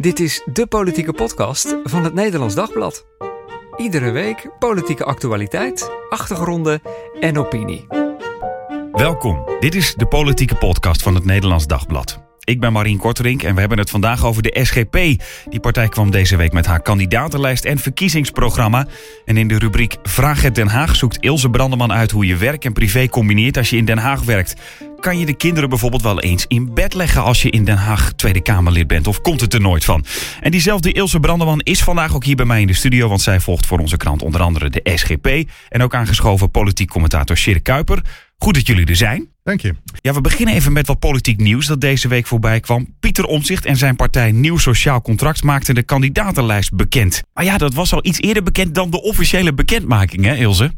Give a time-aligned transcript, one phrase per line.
[0.00, 3.06] Dit is de politieke podcast van het Nederlands Dagblad.
[3.76, 6.82] Iedere week politieke actualiteit, achtergronden
[7.20, 7.86] en opinie.
[8.92, 12.30] Welkom, dit is de politieke podcast van het Nederlands Dagblad.
[12.50, 14.94] Ik ben Marien Korterink en we hebben het vandaag over de SGP.
[15.50, 18.86] Die partij kwam deze week met haar kandidatenlijst en verkiezingsprogramma.
[19.24, 22.64] En in de rubriek Vraag het Den Haag zoekt Ilse Brandeman uit hoe je werk
[22.64, 24.54] en privé combineert als je in Den Haag werkt.
[25.00, 28.12] Kan je de kinderen bijvoorbeeld wel eens in bed leggen als je in Den Haag
[28.12, 29.06] Tweede Kamerlid bent?
[29.06, 30.04] Of komt het er nooit van?
[30.40, 33.40] En diezelfde Ilse Brandeman is vandaag ook hier bij mij in de studio, want zij
[33.40, 35.50] volgt voor onze krant onder andere de SGP.
[35.68, 38.02] En ook aangeschoven politiek commentator Sjerk Kuiper.
[38.38, 39.28] Goed dat jullie er zijn.
[39.42, 39.74] Dank je.
[40.00, 42.94] Ja, we beginnen even met wat politiek nieuws dat deze week voorbij kwam.
[43.00, 47.22] Pieter Omtzigt en zijn partij Nieuw Sociaal Contract maakten de kandidatenlijst bekend.
[47.34, 50.70] Maar ja, dat was al iets eerder bekend dan de officiële bekendmaking, hè Ilse?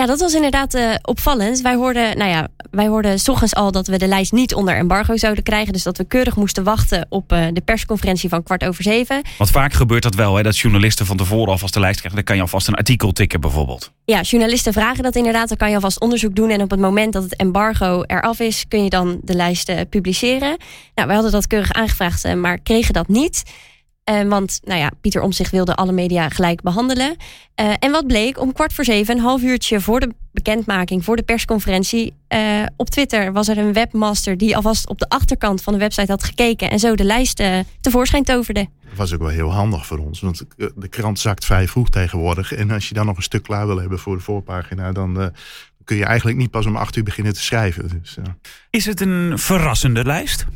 [0.00, 1.60] Ja, dat was inderdaad uh, opvallend.
[1.60, 4.76] Wij hoorden, nou ja, wij hoorden s ochtends al dat we de lijst niet onder
[4.76, 5.72] embargo zouden krijgen.
[5.72, 9.22] Dus dat we keurig moesten wachten op uh, de persconferentie van kwart over zeven.
[9.38, 12.16] Want vaak gebeurt dat wel, hè, dat journalisten van tevoren alvast de lijst krijgen.
[12.16, 13.92] Dan kan je alvast een artikel tikken bijvoorbeeld.
[14.04, 15.48] Ja, journalisten vragen dat inderdaad.
[15.48, 16.50] Dan kan je alvast onderzoek doen.
[16.50, 19.80] En op het moment dat het embargo eraf is, kun je dan de lijst uh,
[19.90, 20.56] publiceren.
[20.94, 23.42] Nou, wij hadden dat keurig aangevraagd, maar kregen dat niet.
[24.10, 27.16] Uh, want nou ja, Pieter Omtzigt wilde alle media gelijk behandelen.
[27.60, 31.16] Uh, en wat bleek, om kwart voor zeven, een half uurtje voor de bekendmaking, voor
[31.16, 35.72] de persconferentie, uh, op Twitter was er een webmaster die alvast op de achterkant van
[35.72, 37.42] de website had gekeken en zo de lijst
[37.80, 38.68] tevoorschijn toverde.
[38.88, 42.52] Dat was ook wel heel handig voor ons, want de krant zakt vrij vroeg tegenwoordig.
[42.52, 45.32] En als je dan nog een stuk klaar wil hebben voor de voorpagina, dan
[45.84, 47.88] kun je eigenlijk niet pas om acht uur beginnen te schrijven.
[48.00, 48.16] Dus,
[48.70, 50.46] Is het een verrassende lijst?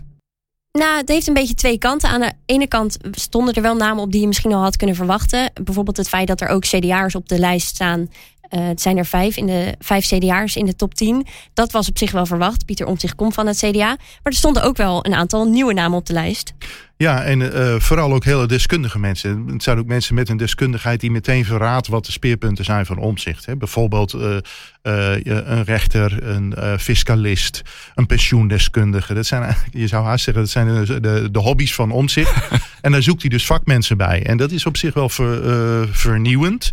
[0.79, 2.09] Nou, het heeft een beetje twee kanten.
[2.09, 4.97] Aan de ene kant stonden er wel namen op die je misschien al had kunnen
[4.97, 5.51] verwachten.
[5.65, 8.09] Bijvoorbeeld het feit dat er ook CDA'ers op de lijst staan.
[8.55, 11.27] Uh, het zijn er vijf, in de, vijf CDA'ers in de top 10.
[11.55, 12.65] Dat was op zich wel verwacht.
[12.65, 13.87] Pieter Omtzigt komt van het CDA.
[13.87, 16.55] Maar er stonden ook wel een aantal nieuwe namen op de lijst.
[16.97, 19.47] Ja, en uh, vooral ook hele deskundige mensen.
[19.47, 22.99] Het zijn ook mensen met een deskundigheid die meteen verraadt wat de speerpunten zijn van
[22.99, 23.47] omzicht.
[23.47, 23.57] Hè.
[23.57, 24.21] Bijvoorbeeld uh,
[24.83, 27.63] uh, een rechter, een fiscalist,
[27.95, 29.15] een pensioendeskundige.
[29.15, 32.35] Dat zijn eigenlijk, je zou haast zeggen, dat zijn de, de, de hobby's van omzicht.
[32.81, 34.27] en daar zoekt hij dus vakmensen bij.
[34.27, 36.71] En dat is op zich wel ver, vernieuwend.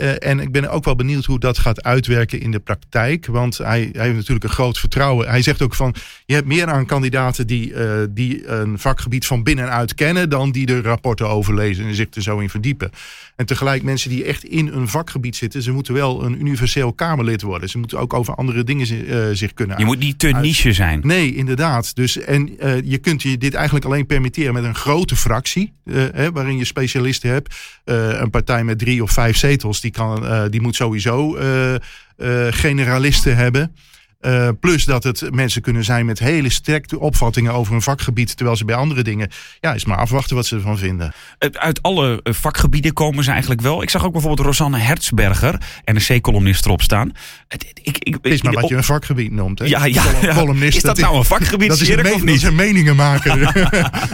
[0.00, 3.26] Uh, en ik ben ook wel benieuwd hoe dat gaat uitwerken in de praktijk.
[3.26, 5.28] Want hij, hij heeft natuurlijk een groot vertrouwen.
[5.28, 5.94] Hij zegt ook van,
[6.26, 10.30] je hebt meer aan kandidaten die, uh, die een vakgebied van binnen en uit kennen...
[10.30, 12.90] dan die de rapporten overlezen en zich er zo in verdiepen.
[13.36, 15.62] En tegelijk mensen die echt in een vakgebied zitten...
[15.62, 17.68] ze moeten wel een universeel Kamerlid worden.
[17.68, 21.00] Ze moeten ook over andere dingen uh, zich kunnen Je moet niet te niche zijn.
[21.02, 21.94] Nee, inderdaad.
[21.96, 25.72] Dus, en je kunt je dit eigenlijk alleen permitteren met een grote fractie...
[25.90, 27.54] Hè, waarin je specialisten hebt.
[27.84, 29.80] een partij met drie of vijf zetels...
[29.80, 31.74] Die, kan, uh, die moet sowieso uh,
[32.16, 33.74] uh, generalisten hebben.
[34.26, 38.36] Uh, plus dat het mensen kunnen zijn met hele sterke opvattingen over een vakgebied.
[38.36, 39.30] Terwijl ze bij andere dingen.
[39.60, 41.12] Ja, is maar afwachten wat ze ervan vinden.
[41.52, 43.82] Uit alle vakgebieden komen ze eigenlijk wel.
[43.82, 47.12] Ik zag ook bijvoorbeeld Rosanne Hertzberger, NRC-columnist erop staan.
[47.48, 49.58] Het, ik, ik, is maar wat je een vakgebied noemt.
[49.58, 49.64] Hè?
[49.64, 50.34] Ja, ja, ja.
[50.34, 51.68] Columnist, is dat, dat nou een vakgebied?
[51.68, 53.38] Dat is een, me- is een meningenmaker.
[53.40, 53.48] ja,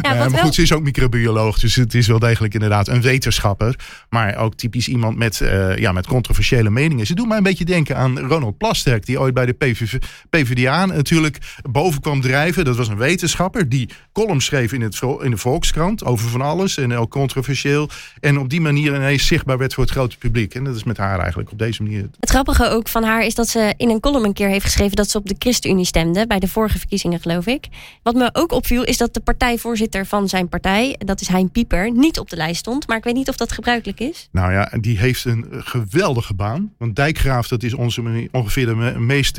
[0.03, 1.59] ja, maar goed, ze is ook microbioloog.
[1.59, 3.79] Dus het is wel degelijk inderdaad een wetenschapper.
[4.09, 7.07] Maar ook typisch iemand met, uh, ja, met controversiële meningen.
[7.07, 9.07] Ze doen mij een beetje denken aan Ronald Plasterk.
[9.07, 9.94] Die ooit bij de PVV
[10.31, 11.39] PvdA natuurlijk
[11.71, 12.65] boven kwam drijven.
[12.65, 16.77] Dat was een wetenschapper die columns schreef in, het, in de Volkskrant over van alles
[16.77, 17.89] en ook controversieel.
[18.21, 20.55] En op die manier ineens zichtbaar werd voor het grote publiek.
[20.55, 22.09] En dat is met haar eigenlijk op deze manier.
[22.21, 24.97] Het grappige ook van haar is dat ze in een column een keer heeft geschreven
[24.97, 26.27] dat ze op de ChristenUnie stemde.
[26.27, 27.69] Bij de vorige verkiezingen geloof ik.
[28.03, 31.93] Wat me ook opviel is dat de partijvoorzitter van zijn partij, dat is Hein Pieper,
[31.93, 32.87] niet op de lijst stond.
[32.87, 34.29] Maar ik weet niet of dat gebruikelijk is.
[34.33, 36.73] Nou ja, die heeft een geweldige baan.
[36.79, 39.39] Want Dijkgraaf, dat is onze, ongeveer de meest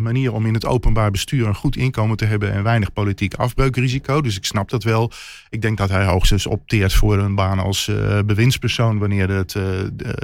[0.00, 4.20] manier om in het openbaar bestuur een goed inkomen te hebben en weinig politiek afbreukrisico.
[4.20, 5.10] Dus ik snap dat wel.
[5.50, 9.64] Ik denk dat hij hoogstens opteert voor een baan als uh, bewindspersoon wanneer het uh,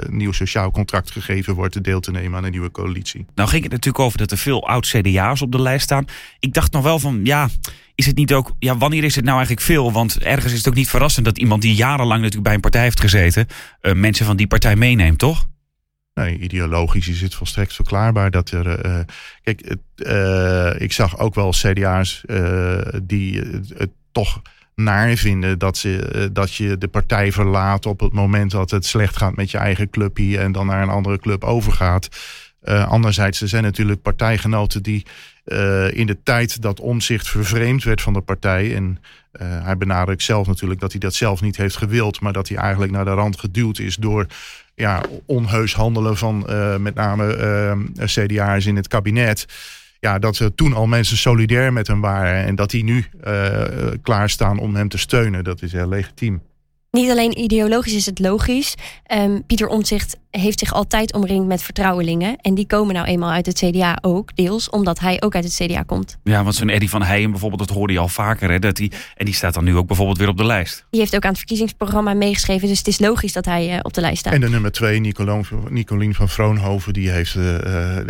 [0.09, 3.25] nieuw sociaal contract gegeven wordt deel te nemen aan een nieuwe coalitie.
[3.35, 6.05] Nou ging het natuurlijk over dat er veel oud-CDA's op de lijst staan.
[6.39, 7.49] Ik dacht nog wel van ja,
[7.95, 9.91] is het niet ook, ja, wanneer is het nou eigenlijk veel?
[9.91, 12.81] Want ergens is het ook niet verrassend dat iemand die jarenlang natuurlijk bij een partij
[12.81, 13.47] heeft gezeten,
[13.81, 15.47] mensen van die partij meeneemt, toch?
[16.19, 18.85] Nee, ideologisch is het volstrekt verklaarbaar dat er.
[18.85, 18.99] Uh,
[19.43, 23.41] kijk, uh, ik zag ook wel CDA's uh, die
[23.75, 24.41] het toch
[24.75, 29.17] naar vinden dat, ze, dat je de partij verlaat op het moment dat het slecht
[29.17, 32.09] gaat met je eigen clubje en dan naar een andere club overgaat.
[32.87, 35.05] anderzijds, er zijn natuurlijk partijgenoten die
[35.93, 38.75] in de tijd dat omzicht vervreemd werd van de partij.
[38.75, 38.97] En
[39.39, 42.91] hij benadrukt zelf natuurlijk dat hij dat zelf niet heeft gewild, maar dat hij eigenlijk
[42.91, 44.25] naar de rand geduwd is door
[44.75, 49.45] ja, onheus handelen van uh, met name CDA's in het kabinet.
[49.99, 52.45] ja, dat er toen al mensen solidair met hem waren.
[52.45, 53.05] En dat die nu
[54.01, 55.43] klaarstaan om hem te steunen.
[55.43, 56.41] Dat is heel legitiem.
[56.91, 58.75] Niet alleen ideologisch is het logisch.
[59.13, 62.37] Um, Pieter Omtzigt heeft zich altijd omringd met vertrouwelingen.
[62.41, 65.53] En die komen nou eenmaal uit het CDA ook, deels omdat hij ook uit het
[65.53, 66.17] CDA komt.
[66.23, 68.51] Ja, want zo'n Eddie van Heijen bijvoorbeeld, dat hoorde je al vaker.
[68.51, 70.85] Hè, dat die, en die staat dan nu ook bijvoorbeeld weer op de lijst.
[70.89, 72.67] Die heeft ook aan het verkiezingsprogramma meegeschreven.
[72.67, 74.33] Dus het is logisch dat hij uh, op de lijst staat.
[74.33, 74.99] En de nummer twee,
[75.69, 77.43] Nicolien van Vroonhoven, die heeft, uh,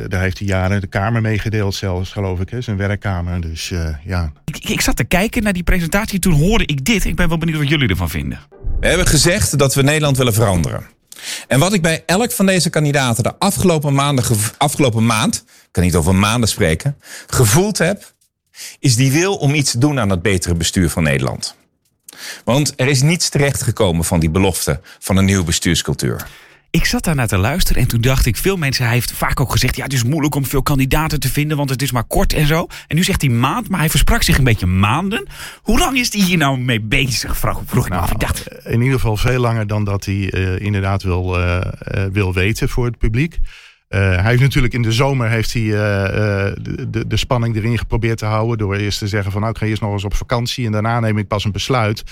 [0.07, 2.49] daar heeft hij jaren de Kamer meegedeeld zelfs, geloof ik.
[2.49, 3.41] Hè, zijn werkkamer.
[3.41, 4.31] Dus uh, ja.
[4.45, 7.05] Ik, ik zat te kijken naar die presentatie, toen hoorde ik dit.
[7.05, 8.39] Ik ben wel benieuwd wat jullie ervan vinden.
[8.79, 10.97] We hebben gezegd dat we Nederland willen veranderen.
[11.47, 14.25] En wat ik bij elk van deze kandidaten de afgelopen, maanden,
[14.57, 18.13] afgelopen maand, ik kan niet over maanden spreken, gevoeld heb,
[18.79, 21.55] is die wil om iets te doen aan het betere bestuur van Nederland.
[22.43, 26.27] Want er is niets terechtgekomen van die belofte van een nieuwe bestuurscultuur.
[26.71, 29.39] Ik zat daar naar te luisteren en toen dacht ik, veel mensen, hij heeft vaak
[29.39, 32.03] ook gezegd, ja, het is moeilijk om veel kandidaten te vinden, want het is maar
[32.03, 32.67] kort en zo.
[32.87, 35.27] En nu zegt hij maand, maar hij versprak zich een beetje maanden.
[35.61, 37.37] Hoe lang is hij hier nou mee bezig?
[37.37, 38.11] Vroeg, vroeg ik me af.
[38.11, 38.49] Ik dacht...
[38.49, 41.61] Nou, in ieder geval veel langer dan dat hij uh, inderdaad wil, uh,
[41.95, 43.37] uh, wil weten voor het publiek.
[43.89, 45.75] Uh, hij heeft natuurlijk in de zomer heeft hij, uh, uh,
[46.87, 48.57] de, de spanning erin geprobeerd te houden.
[48.57, 50.65] Door eerst te zeggen van nou ik ga eerst nog eens op vakantie.
[50.65, 52.03] En daarna neem ik pas een besluit.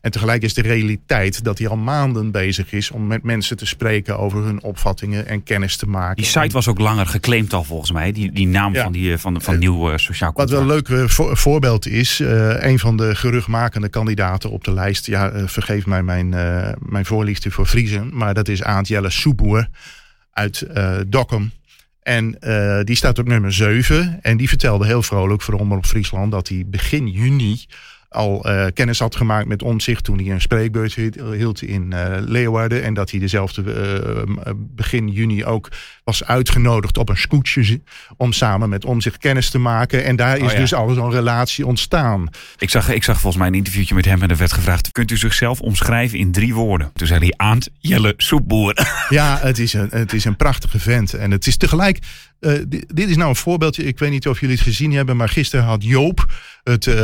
[0.00, 2.90] En tegelijk is de realiteit dat hij al maanden bezig is.
[2.90, 6.16] Om met mensen te spreken over hun opvattingen en kennis te maken.
[6.16, 8.12] Die site was ook langer geclaimd al volgens mij.
[8.12, 8.82] Die, die naam ja.
[8.82, 10.36] van, die, van, van nieuw sociaal contract.
[10.36, 12.18] Wat wel een leuk voor, voorbeeld is.
[12.58, 15.06] een van de geruchtmakende kandidaten op de lijst.
[15.06, 16.28] Ja vergeef mij mijn,
[16.78, 18.10] mijn voorliefde voor Friesen.
[18.12, 19.68] Maar dat is Aant Jelle Soeboer
[20.34, 21.52] uit uh, Dokkum.
[22.02, 24.18] En uh, die staat op nummer 7.
[24.22, 27.64] En die vertelde heel vrolijk voor op Friesland dat hij begin juni
[28.14, 32.82] al uh, kennis had gemaakt met Omzicht toen hij een spreekbeurt hield in uh, Leeuwarden.
[32.82, 35.68] En dat hij dezelfde uh, begin juni ook
[36.04, 37.80] was uitgenodigd op een scootje
[38.16, 40.04] om samen met Omzicht kennis te maken.
[40.04, 40.58] En daar is oh ja.
[40.58, 42.28] dus al zo'n relatie ontstaan.
[42.58, 45.10] Ik zag, ik zag volgens mij een interviewtje met hem en er werd gevraagd, kunt
[45.10, 46.90] u zichzelf omschrijven in drie woorden?
[46.94, 48.72] Toen zei hij Aant Jelle Soepboer.
[49.08, 51.14] Ja, het is, een, het is een prachtige vent.
[51.14, 51.98] En het is tegelijk,
[52.68, 55.28] dit, dit is nou een voorbeeldje, ik weet niet of jullie het gezien hebben, maar
[55.28, 56.26] gisteren had Joop
[56.62, 56.94] het, uh,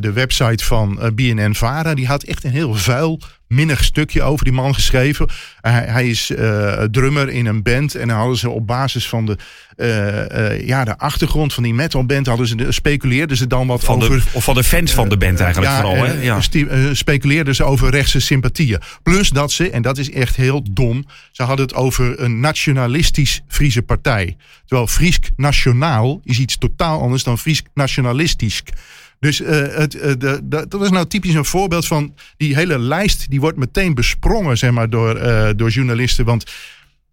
[0.00, 1.94] de website van uh, BNN Vara.
[1.94, 5.28] Die had echt een heel vuil, minnig stukje over die man geschreven.
[5.60, 7.94] Hij, hij is uh, drummer in een band.
[7.94, 9.36] En dan hadden ze op basis van de,
[10.64, 12.26] ja, de achtergrond van die metalband...
[12.26, 14.16] Hadden ze, speculeerden ze dan wat van over...
[14.16, 16.04] De, of van de fans van de band eigenlijk ja, vooral.
[16.04, 16.12] Hè?
[16.12, 16.40] Ja.
[16.94, 18.80] speculeerden ze over rechtse sympathieën.
[19.02, 21.06] Plus dat ze, en dat is echt heel dom...
[21.32, 24.36] ze hadden het over een nationalistisch Friese partij.
[24.66, 28.62] Terwijl Friesk nationaal is iets totaal anders dan Friesk nationalistisch.
[29.20, 32.78] Dus uh, het, uh, de, de, dat is nou typisch een voorbeeld van die hele
[32.78, 33.30] lijst.
[33.30, 36.24] Die wordt meteen besprongen zeg maar, door, uh, door journalisten.
[36.24, 36.44] Want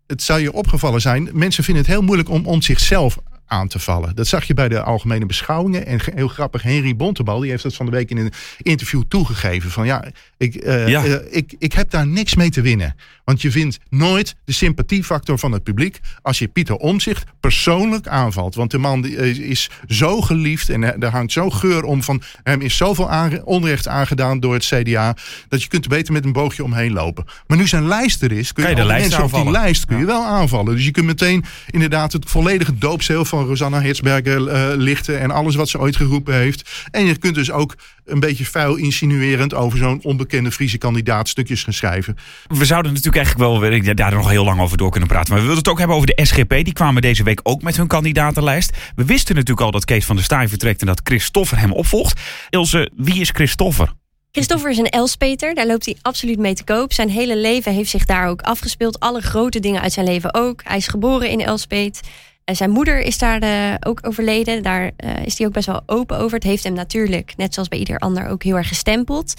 [0.08, 1.30] het zou je opgevallen zijn.
[1.34, 4.16] Mensen vinden het heel moeilijk om, om zichzelf aan te vallen.
[4.16, 5.86] Dat zag je bij de algemene beschouwingen.
[5.86, 9.72] En heel grappig, Henry Bontebal, die heeft dat van de week in een interview toegegeven.
[9.72, 10.06] Van ja,
[10.38, 11.06] ik, uh, ja.
[11.06, 12.96] Uh, ik, ik heb daar niks mee te winnen.
[13.24, 18.56] Want je vindt nooit de sympathiefactor van het publiek als je Pieter Omzicht persoonlijk aanvalt.
[18.56, 22.78] Want de man is zo geliefd en er hangt zo geur om van hem is
[22.78, 25.16] zoveel onrecht aangedaan door het CDA.
[25.48, 27.26] Dat je kunt er beter met een boogje omheen lopen.
[27.48, 29.48] Maar nu zijn lijst er is, kun je, je de lijst mensen aanvallen.
[29.48, 30.76] op die lijst kun je wel aanvallen.
[30.76, 35.56] Dus je kunt meteen inderdaad het volledige doopzeel van Rosanna Hitsberger uh, lichten en alles
[35.56, 36.70] wat ze ooit geroepen heeft.
[36.92, 37.76] En je kunt dus ook
[38.06, 42.18] een beetje vuil insinuerend over zo'n onbekende Friese kandidaat stukjes gaan schrijven.
[42.48, 45.30] We zouden natuurlijk eigenlijk wel ja, daar nog heel lang over door kunnen praten.
[45.34, 46.50] Maar we wilden het ook hebben over de SGP.
[46.50, 48.78] Die kwamen deze week ook met hun kandidatenlijst.
[48.96, 52.22] We wisten natuurlijk al dat Kees van der Staaij vertrekt en dat Christoffer hem opvolgt.
[52.50, 53.94] Ilse, wie is Christoffer?
[54.32, 56.94] Christoffer is een Elspeter, daar loopt hij absoluut mee te koop.
[56.94, 59.00] Zijn hele leven heeft zich daar ook afgespeeld.
[59.00, 60.62] Alle grote dingen uit zijn leven ook.
[60.64, 62.02] Hij is geboren in Elspeet.
[62.46, 64.64] Uh, zijn moeder is daar uh, ook overleden.
[64.64, 66.34] Daar uh, is hij ook best wel open over.
[66.34, 69.34] Het heeft hem natuurlijk, net zoals bij ieder ander, ook heel erg gestempeld.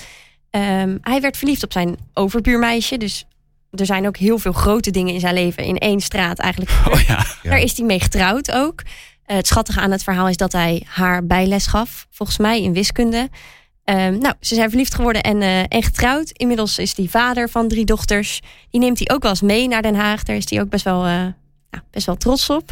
[0.51, 2.97] Um, hij werd verliefd op zijn overbuurmeisje.
[2.97, 3.27] Dus
[3.75, 6.73] er zijn ook heel veel grote dingen in zijn leven in één straat eigenlijk.
[6.93, 7.25] Oh ja.
[7.43, 7.51] Ja.
[7.51, 8.83] Daar is hij mee getrouwd ook.
[9.25, 13.29] het schattige aan het verhaal is dat hij haar bijles gaf, volgens mij in wiskunde.
[13.85, 16.31] Um, nou, ze zijn verliefd geworden en, en getrouwd.
[16.31, 18.41] Inmiddels is hij vader van drie dochters.
[18.71, 20.23] Die neemt hij ook wel eens mee naar Den Haag.
[20.23, 22.71] Daar is hij ook best wel nou, best wel trots op.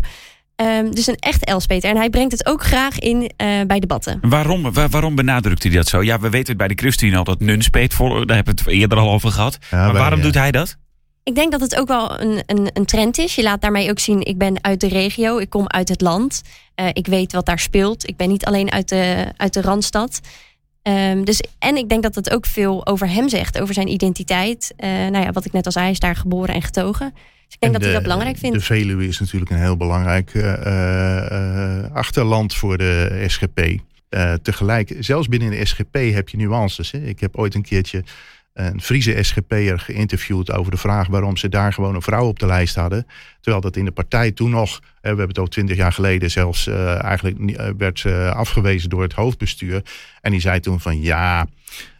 [0.56, 1.90] Um, dus een echt Elspeter.
[1.90, 3.28] En hij brengt het ook graag in uh,
[3.66, 4.18] bij debatten.
[4.22, 6.02] Waarom, waar, waarom benadrukt hij dat zo?
[6.02, 8.26] Ja, we weten het bij de ChristenUnie al dat Nunspeet voor.
[8.26, 9.58] Daar hebben we het eerder al over gehad.
[9.70, 10.24] Ja, maar waarom ja.
[10.24, 10.76] doet hij dat?
[11.24, 13.34] Ik denk dat het ook wel een, een, een, trend is.
[13.34, 16.42] Je laat daarmee ook zien, ik ben uit de regio, ik kom uit het land.
[16.76, 18.08] Uh, ik weet wat daar speelt.
[18.08, 20.20] Ik ben niet alleen uit de, uit de Randstad.
[20.82, 24.72] Um, dus, en ik denk dat het ook veel over hem zegt, over zijn identiteit.
[24.76, 27.12] Uh, nou ja, wat ik net al zei, hij is daar geboren en getogen
[27.52, 28.56] ik denk En dat hij dat belangrijk vindt.
[28.56, 33.60] De Veluwe is natuurlijk een heel belangrijk eh, eh, eh, achterland voor de SGP.
[34.08, 36.90] Eh, tegelijk, zelfs binnen de SGP heb je nuances.
[36.90, 36.98] Hè.
[36.98, 38.04] Ik heb ooit een keertje
[38.52, 42.46] een Friese SGP'er geïnterviewd over de vraag waarom ze daar gewoon een vrouw op de
[42.46, 43.06] lijst hadden.
[43.42, 46.30] Terwijl dat in de partij toen nog, hè, we hebben het al twintig jaar geleden
[46.30, 49.82] zelfs eh, eigenlijk eh, werd eh, afgewezen door het hoofdbestuur.
[50.20, 51.46] En die zei toen van ja,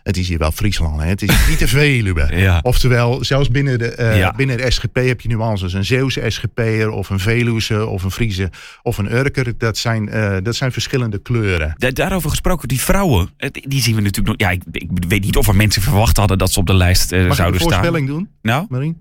[0.03, 1.07] het is hier wel Friesland, hè.
[1.09, 2.29] het is niet de Veluwe.
[2.37, 2.59] Ja.
[2.63, 4.33] Oftewel, zelfs binnen de, eh, Ja.
[4.37, 5.73] binnen de SGP heb je nuances.
[5.73, 8.51] Een Zeeuwse SGP'er of een Veluwse of een Friese
[8.83, 9.59] of een Urker.
[9.59, 11.75] Dat zijn, eh, dat zijn verschillende kleuren.
[11.77, 14.49] Da- daarover gesproken, die vrouwen, eh, die zien we natuurlijk nog.
[14.49, 17.13] Ja, ik, ik weet niet of er mensen verwacht hadden dat ze op de lijst
[17.13, 17.79] eh, Mag ik zouden een staan.
[17.79, 18.67] voorspelling doen, Nou?
[18.69, 19.01] Marien?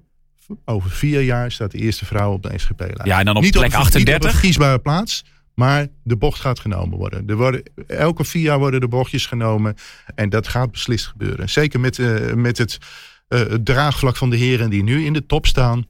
[0.65, 3.05] Over vier jaar staat de eerste vrouw op de SGP-lijst.
[3.05, 4.25] Ja, en dan op niet plek op, Niet op 38.
[4.25, 7.27] een verkiesbare plaats, maar de bocht gaat genomen worden.
[7.27, 7.63] Er worden.
[7.87, 9.75] Elke vier jaar worden de bochtjes genomen.
[10.15, 11.49] En dat gaat beslist gebeuren.
[11.49, 12.77] Zeker met, eh, met het,
[13.27, 15.85] eh, het draagvlak van de heren die nu in de top staan.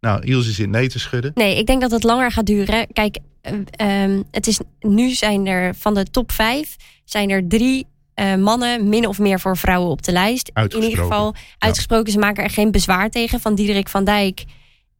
[0.00, 1.30] Nou, Ilse zit nee te schudden.
[1.34, 2.86] Nee, ik denk dat het langer gaat duren.
[2.92, 7.86] Kijk, eh, ehm, het is, nu zijn er van de top vijf zijn er drie
[8.16, 10.50] eh, mannen min of meer voor vrouwen op de lijst.
[10.54, 12.12] In ieder geval uitgesproken.
[12.12, 13.40] Ze maken er geen bezwaar tegen.
[13.40, 14.44] Van Diederik van Dijk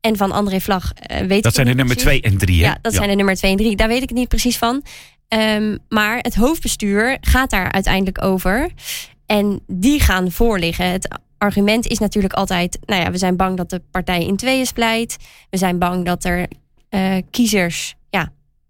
[0.00, 0.92] en van André Vlag.
[0.92, 2.20] eh weet ik Dat zijn de nummer precies.
[2.20, 2.56] 2 en 3.
[2.56, 3.76] Ja, dat zijn de nummer 2 en 3.
[3.76, 4.82] Daar weet ik het niet precies van.
[5.28, 8.70] Ehm, maar het hoofdbestuur gaat daar uiteindelijk over.
[9.26, 10.90] En die gaan voorliggen.
[10.90, 12.78] Het argument is natuurlijk altijd...
[12.84, 15.16] nou ja, we zijn bang dat de partij in tweeën splijt.
[15.50, 16.46] We zijn bang dat er
[16.88, 17.94] eh, kiezers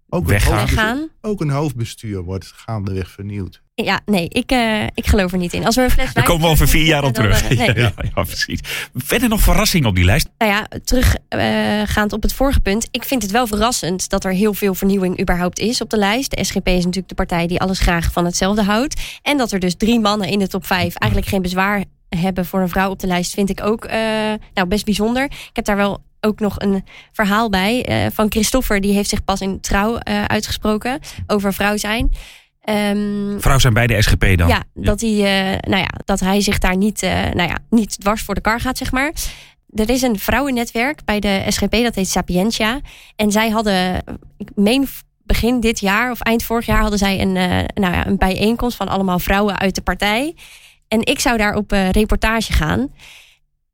[0.09, 1.09] Ook een, Weggaan.
[1.21, 3.61] ook een hoofdbestuur wordt gaandeweg vernieuwd.
[3.75, 5.65] Ja, nee, ik, eh, ik geloof er niet in.
[5.65, 7.49] Als we een fles Daar komen we over vier jaar op dan, terug.
[7.49, 7.75] eh, nee.
[7.83, 8.59] Ja, ja, precies.
[8.93, 10.29] Verder nog verrassingen op die lijst.
[10.37, 12.87] Nou ja, teruggaand op het vorige punt.
[12.91, 16.31] Ik vind het wel verrassend dat er heel veel vernieuwing überhaupt is op de lijst.
[16.31, 19.01] De SGP is natuurlijk de partij die alles graag van hetzelfde houdt.
[19.21, 22.61] En dat er dus drie mannen in de top vijf eigenlijk geen bezwaar hebben voor
[22.61, 23.99] een vrouw op de lijst, vind ik ook eh,
[24.53, 25.23] nou, best bijzonder.
[25.23, 28.81] Ik heb daar wel ook nog een verhaal bij eh, van Christoffer.
[28.81, 32.11] Die heeft zich pas in trouw eh, uitgesproken over vrouw zijn.
[32.61, 34.47] Ehm, Vrouw zijn bij de SGP dan.
[34.47, 37.01] ja, dat hij, eh, nou ja, dat hij zich daar niet,
[37.33, 39.11] nou ja, niet dwars voor de kar gaat, zeg maar.
[39.73, 42.79] Er is een vrouwennetwerk bij de SGP, dat heet Sapientia.
[43.15, 44.03] En zij hadden,
[44.37, 44.87] ik meen
[45.23, 46.81] begin dit jaar of eind vorig jaar...
[46.81, 47.31] hadden zij een,
[47.73, 50.35] nou ja, een bijeenkomst van allemaal vrouwen uit de partij.
[50.87, 52.89] En ik zou daar op reportage gaan.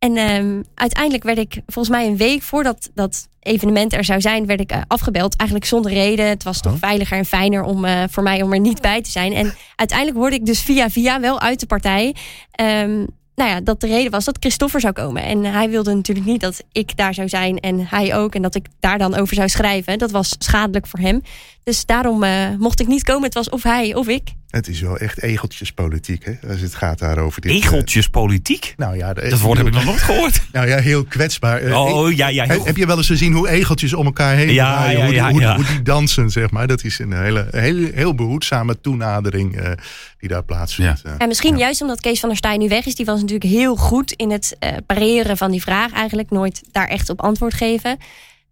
[0.03, 4.45] En ehm, uiteindelijk werd ik, volgens mij een week voordat dat evenement er zou zijn,
[4.45, 5.35] werd ik eh, afgebeld.
[5.35, 6.27] Eigenlijk zonder reden.
[6.27, 9.11] Het was toch veiliger en fijner om eh, voor mij om er niet bij te
[9.11, 9.33] zijn.
[9.33, 12.15] En uiteindelijk hoorde ik dus via via wel uit de partij.
[12.51, 13.05] ehm,
[13.35, 15.23] nou ja, dat de reden was dat Christoffer zou komen.
[15.23, 18.35] En hij wilde natuurlijk niet dat ik daar zou zijn en hij ook.
[18.35, 19.97] En dat ik daar dan over zou schrijven.
[19.97, 21.21] Dat was schadelijk voor hem.
[21.63, 23.23] Dus daarom eh, mocht ik niet komen.
[23.23, 24.33] Het was of hij of ik.
[24.53, 26.49] Het is wel echt egeltjespolitiek, hè?
[26.49, 27.41] Als het gaat daarover.
[27.41, 28.73] Dit, eh, Egeltjespolitiek?
[28.77, 30.41] nou ja, Dat woord heb ik nog nooit gehoord.
[30.51, 31.61] Nou ja, heel kwetsbaar.
[31.61, 32.45] Eh, Oh, ja, ja.
[32.45, 34.97] Heb, heb je wel eens gezien hoe egeltjes om elkaar heen Ja, draaien?
[34.99, 35.55] ja, hoe, die- ja, hoe, ja.
[35.55, 36.67] hoe die dansen, zeg maar.
[36.67, 39.71] Dat is een hele, hele heel behoedzame toenadering eh,
[40.19, 41.01] die daar plaatsvindt.
[41.17, 42.95] En misschien juist omdat Kees van der Staaij nu weg is.
[42.95, 45.91] Die was natuurlijk heel goed in het eh, pareren van die vraag.
[45.91, 47.97] Eigenlijk nooit daar echt op antwoord geven.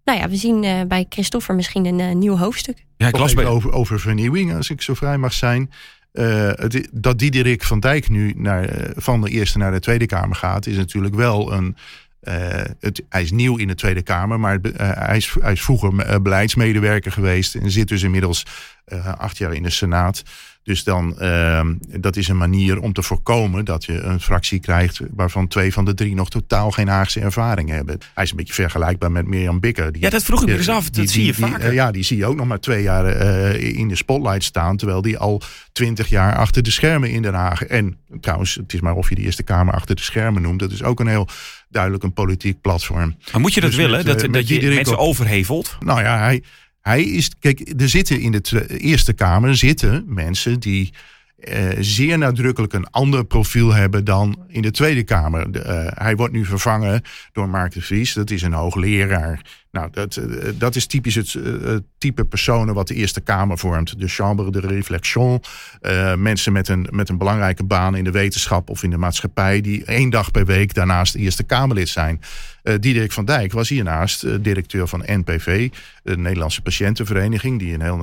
[0.04, 2.86] Nou ja, we zien eh, bij Christoffer misschien een eh, nieuw hoofdstuk.
[2.98, 3.46] Ja, ik las bij...
[3.46, 5.72] over, over vernieuwing, als ik zo vrij mag zijn.
[6.12, 10.36] Eh, het- dat Diederik van Dijk nu naar, van de Eerste naar de Tweede Kamer
[10.36, 11.76] gaat, is natuurlijk wel een.
[12.22, 12.36] eh,
[12.80, 17.12] het, hij is nieuw in de Tweede Kamer, maar hij, is, hij is vroeger beleidsmedewerker
[17.12, 18.46] geweest en zit dus inmiddels
[18.86, 20.24] eh, acht jaar in de Senaat.
[20.64, 25.00] Dus dan, ehm, dat is een manier om te voorkomen dat je een fractie krijgt
[25.14, 27.98] waarvan twee van de drie nog totaal geen Haagse ervaring hebben.
[28.14, 29.92] Hij is een beetje vergelijkbaar met Mirjam Bikker.
[29.92, 30.84] Die, Ja, dat vroeg ik me dus die- af.
[30.84, 31.68] Dat die- zie je die- vaker.
[31.68, 34.78] eh, ja, die zie je ook nog maar twee jaar eh, in de spotlight staan.
[34.78, 35.42] Terwijl die al
[35.72, 37.64] twintig jaar achter de schermen in Den Haag.
[37.64, 40.60] En trouwens, het is maar of je de Eerste Kamer achter de schermen noemt.
[40.60, 41.28] Dat is ook een heel
[41.70, 43.16] duidelijk een politiek platform.
[43.32, 43.98] Maar moet je dat Dus willen?
[43.98, 45.78] met, dat eh, met dat je mensen overhevelt?
[45.80, 46.44] Nou ja, hij,
[46.82, 47.32] hij is.
[47.40, 50.94] Kijk, er zitten in de Eerste Kamer zitten mensen die.
[51.42, 55.52] eh, zeer nadrukkelijk een ander profiel hebben dan in de Tweede Kamer.
[55.52, 58.14] Eh, hij wordt nu vervangen door Mark de Vries.
[58.14, 59.61] Dat is een hoogleraar.
[59.72, 64.00] Nou, dat, eh, dat is typisch het eh, type personen wat de Eerste Kamer vormt.
[64.00, 65.42] De chambre de réflexion.
[65.82, 69.62] Eh, mensen met een, met een belangrijke baan in de wetenschap of in de maatschappij...
[69.62, 72.22] die één dag per week daarnaast Eerste Kamerlid zijn.
[72.64, 75.70] Eh Diederik van Dijk was hiernaast directeur van NPV...
[76.04, 77.60] de Nederlandse Patiëntenvereniging...
[77.60, 77.98] die een heel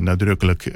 [0.00, 0.70] nadrukkelijk...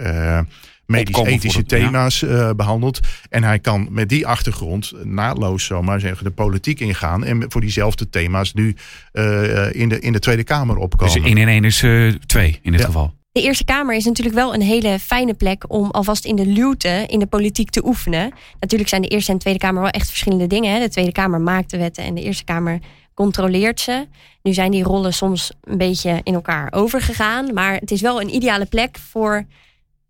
[0.87, 1.65] eh, medisch-ethische ja.
[1.67, 3.01] thema's eh, behandelt.
[3.31, 7.25] En hij kan met die achtergrond naadloos zomaar zeggen de politiek ingaan.
[7.25, 8.77] En voor diezelfde thema's nu
[9.13, 11.15] eh, in, de, in de Tweede Kamer opkomen.
[11.15, 12.87] Dus 1 en 1 is eh 2 in dit Ja.
[12.87, 13.15] geval.
[13.33, 17.05] De Eerste Kamer is natuurlijk wel een hele fijne plek om alvast in de luwte
[17.07, 18.33] in de politiek te oefenen.
[18.61, 20.73] Natuurlijk zijn de Eerste en Tweede Kamer wel echt verschillende dingen.
[20.73, 20.81] Hè?
[20.81, 22.79] De Tweede Kamer maakt de wetten en de Eerste Kamer
[23.15, 24.07] controleert ze.
[24.43, 27.55] Nu zijn die rollen soms een beetje in elkaar overgegaan.
[27.55, 29.45] Maar het is wel een ideale plek voor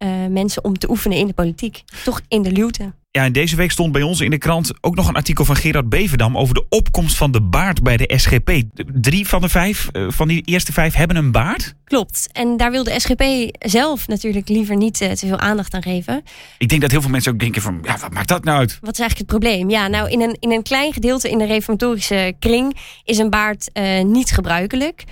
[0.03, 1.83] uh, mensen om te oefenen in de politiek.
[2.05, 2.93] Toch in de luwte.
[3.11, 5.57] Ja, en deze week stond bij ons in de krant ook nog een artikel van
[5.57, 8.63] Gerard Beverdam over de opkomst van de baard bij de SGP.
[8.93, 11.75] Drie van de vijf, uh, van die eerste vijf, hebben een baard.
[11.85, 12.29] Klopt.
[12.33, 13.25] En daar wil de SGP
[13.69, 16.23] zelf natuurlijk liever niet uh, te veel aandacht aan geven.
[16.59, 18.79] Ik denk dat heel veel mensen ook denken van, ja, wat maakt dat nou uit?
[18.81, 19.71] Wat is eigenlijk het probleem?
[19.71, 23.71] Ja, nou, in een, in een klein gedeelte in de reformatorische kring is een baard
[24.03, 25.05] niet gebruikelijk.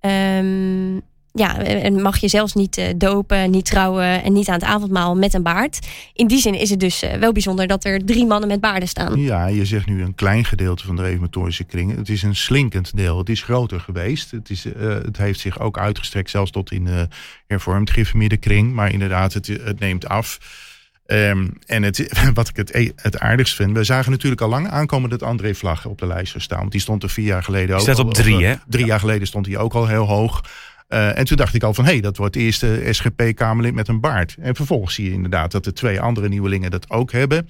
[0.00, 1.02] Um,
[1.36, 5.16] ja, en mag je zelfs niet uh, dopen, niet trouwen en niet aan het avondmaal
[5.16, 5.86] met een baard.
[6.12, 8.88] In die zin is het dus uh, wel bijzonder dat er drie mannen met baarden
[8.88, 9.20] staan.
[9.20, 11.96] Ja, je zegt nu een klein gedeelte van de reformatorische kring.
[11.96, 13.18] Het is een slinkend deel.
[13.18, 14.30] Het is groter geweest.
[14.30, 17.08] Het, is, uh, het heeft zich ook uitgestrekt zelfs tot in de
[17.46, 18.72] hervormd gereformeerde kring.
[18.72, 20.38] Maar inderdaad, het, het neemt af.
[21.06, 24.68] Um, en het, wat ik het, e-, het aardigst vind, we zagen natuurlijk al lang
[24.68, 26.58] aankomen dat André Vlag op de lijst zou staan.
[26.58, 27.82] Want die stond er vier jaar geleden ook.
[27.82, 28.54] Staat op drie, hè?
[28.68, 30.42] Drie jaar geleden stond hij ook al heel hoog.
[30.88, 33.88] Uh, en toen dacht ik al van, hé, hey, dat wordt de eerste SGP-Kamerlid met
[33.88, 34.36] een baard.
[34.40, 37.48] En vervolgens zie je inderdaad dat de twee andere nieuwelingen dat ook hebben.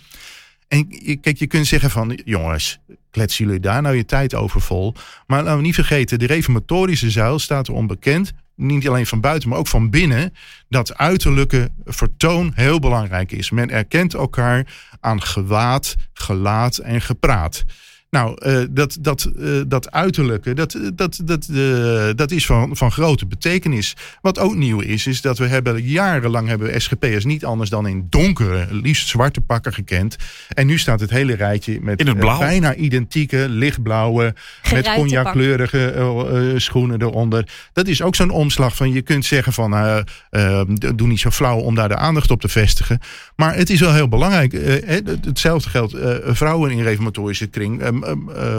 [0.68, 0.88] En
[1.20, 2.78] kijk, je kunt zeggen van, jongens,
[3.10, 4.94] kletsen jullie daar nou je tijd over vol.
[5.26, 8.32] Maar laten we niet vergeten, de reformatorische zuil staat er onbekend.
[8.54, 10.34] Niet alleen van buiten, maar ook van binnen.
[10.68, 13.50] Dat uiterlijke vertoon heel belangrijk is.
[13.50, 14.66] Men erkent elkaar
[15.00, 17.64] aan gewaad, gelaat en gepraat.
[18.10, 22.92] Nou, uh, dat, dat, uh, dat uiterlijke, dat, dat, dat, uh, dat is van, van
[22.92, 23.96] grote betekenis.
[24.20, 28.06] Wat ook nieuw is, is dat we hebben jarenlang hebben SGP'ers niet anders dan in
[28.10, 30.16] donkere, liefst zwarte pakken gekend.
[30.48, 32.38] En nu staat het hele rijtje met in het blauw.
[32.38, 34.34] bijna identieke, lichtblauwe,
[34.72, 37.48] met cognacleurige schoenen eronder.
[37.72, 39.70] Dat is ook zo'n omslag van je kunt zeggen van
[40.96, 42.98] doe niet zo flauw om daar de aandacht op te vestigen.
[43.36, 44.52] Maar het is wel heel belangrijk.
[45.24, 47.82] hetzelfde geldt vrouwen in reformatorische kring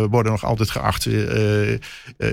[0.10, 1.72] worden nog altijd geacht uh,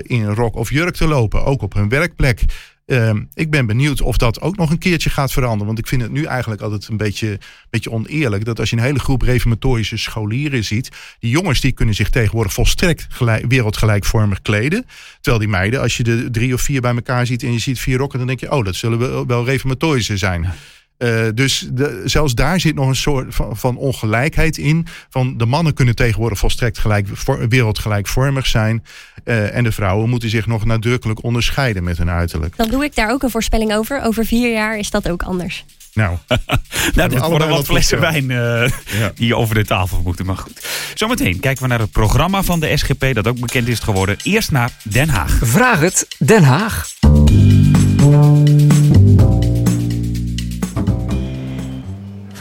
[0.01, 2.41] in een rok of jurk te lopen, ook op hun werkplek.
[2.85, 5.65] Ehm, ik ben benieuwd of dat ook nog een keertje gaat veranderen.
[5.65, 8.45] Want ik vind het nu eigenlijk altijd een beetje, beetje oneerlijk.
[8.45, 10.89] Dat als je een hele groep reformatorische scholieren ziet.
[11.19, 14.85] Die jongens die kunnen zich tegenwoordig volstrekt gelijk, wereldgelijkvormig kleden.
[15.21, 17.79] Terwijl die meiden, als je de drie of vier bij elkaar ziet en je ziet
[17.79, 18.17] vier rokken.
[18.17, 20.53] Dan denk je, oh dat zullen wel, wel reformatorische zijn.
[20.97, 24.87] Uh, dus de, zelfs daar zit nog een soort van, van, ongelijkheid in.
[25.09, 28.83] Van de mannen kunnen tegenwoordig volstrekt gelijk, voor, wereldgelijkvormig zijn.
[29.25, 32.57] Uh, en de vrouwen moeten zich nog nadrukkelijk onderscheiden met hun uiterlijk.
[32.57, 34.01] Dan doe ik daar ook een voorspelling over.
[34.01, 35.65] Over vier jaar is dat ook anders.
[35.95, 36.17] Nou,
[36.95, 38.67] nou worden wat flessen wijn uh,
[38.99, 39.11] ja.
[39.15, 40.25] die over de tafel moeten.
[40.25, 40.65] Maar goed.
[40.93, 43.13] Zometeen kijken we naar het programma van de SGP.
[43.13, 44.17] Dat ook bekend is geworden.
[44.23, 45.39] Eerst naar Den Haag.
[45.41, 46.87] Vraag het Den Haag.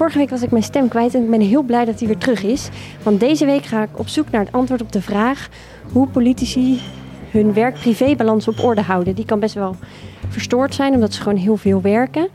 [0.05, 2.19] Vorige week was ik mijn stem kwijt en ik ben heel blij dat hij weer
[2.19, 2.69] terug is.
[3.03, 5.49] Want deze week ga ik op zoek naar het antwoord op de vraag
[5.93, 6.81] hoe politici
[7.31, 9.15] hun werk-privé-balans op orde houden.
[9.15, 9.77] Die kan best wel
[10.29, 12.29] verstoord zijn omdat ze gewoon heel veel werken.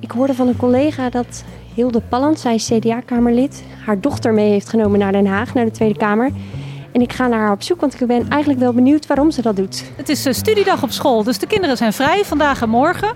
[0.00, 4.98] Ik hoorde van een collega dat Hilde Palland, zij CDA-kamerlid, haar dochter mee heeft genomen
[4.98, 6.30] naar Den Haag, naar de Tweede Kamer.
[6.98, 9.42] En ik ga naar haar op zoek, want ik ben eigenlijk wel benieuwd waarom ze
[9.42, 9.84] dat doet.
[9.96, 13.08] Het is studiedag op school, dus de kinderen zijn vrij vandaag en morgen.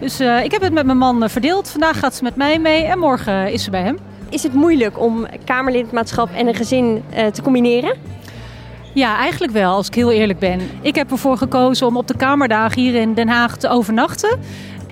[0.00, 1.68] Dus uh, ik heb het met mijn man verdeeld.
[1.68, 3.98] Vandaag gaat ze met mij mee en morgen is ze bij hem.
[4.28, 7.96] Is het moeilijk om Kamerlidmaatschap en een gezin uh, te combineren?
[8.94, 10.60] Ja, eigenlijk wel, als ik heel eerlijk ben.
[10.80, 14.38] Ik heb ervoor gekozen om op de Kamerdagen hier in Den Haag te overnachten.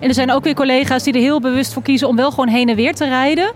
[0.01, 2.49] En er zijn ook weer collega's die er heel bewust voor kiezen om wel gewoon
[2.49, 3.53] heen en weer te rijden.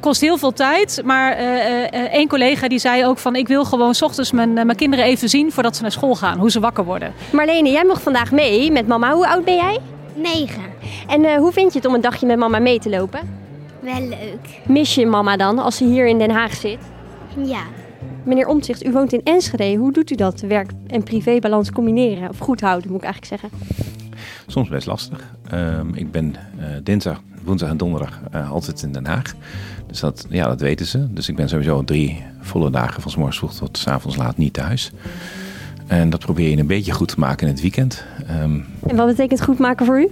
[0.00, 3.64] Kost heel veel tijd, maar uh, uh, één collega die zei ook van ik wil
[3.64, 6.60] gewoon s ochtends mijn, mijn kinderen even zien voordat ze naar school gaan, hoe ze
[6.60, 7.12] wakker worden.
[7.32, 9.12] Marlene, jij mag vandaag mee met mama.
[9.12, 9.78] Hoe oud ben jij?
[10.14, 10.62] Negen.
[11.08, 13.20] En uh, hoe vind je het om een dagje met mama mee te lopen?
[13.80, 14.60] Wel leuk.
[14.66, 16.78] Mis je mama dan als ze hier in Den Haag zit?
[17.36, 17.62] Ja.
[18.24, 19.74] Meneer Omtzigt, u woont in Enschede.
[19.74, 22.28] Hoe doet u dat, werk- en privébalans combineren?
[22.28, 23.58] Of goed houden, moet ik eigenlijk zeggen.
[24.46, 25.18] Soms best lastig.
[25.52, 29.34] Um, ik ben uh, dinsdag, woensdag en donderdag uh, altijd in Den Haag.
[29.92, 31.12] Dus dat, ja, dat weten ze.
[31.12, 34.36] Dus ik ben sowieso drie volle dagen van s morgens vroeg tot s avonds laat
[34.36, 34.90] niet thuis.
[35.86, 38.04] En dat probeer je een beetje goed te maken in het weekend.
[38.42, 40.10] Um, en wat betekent goed maken voor u?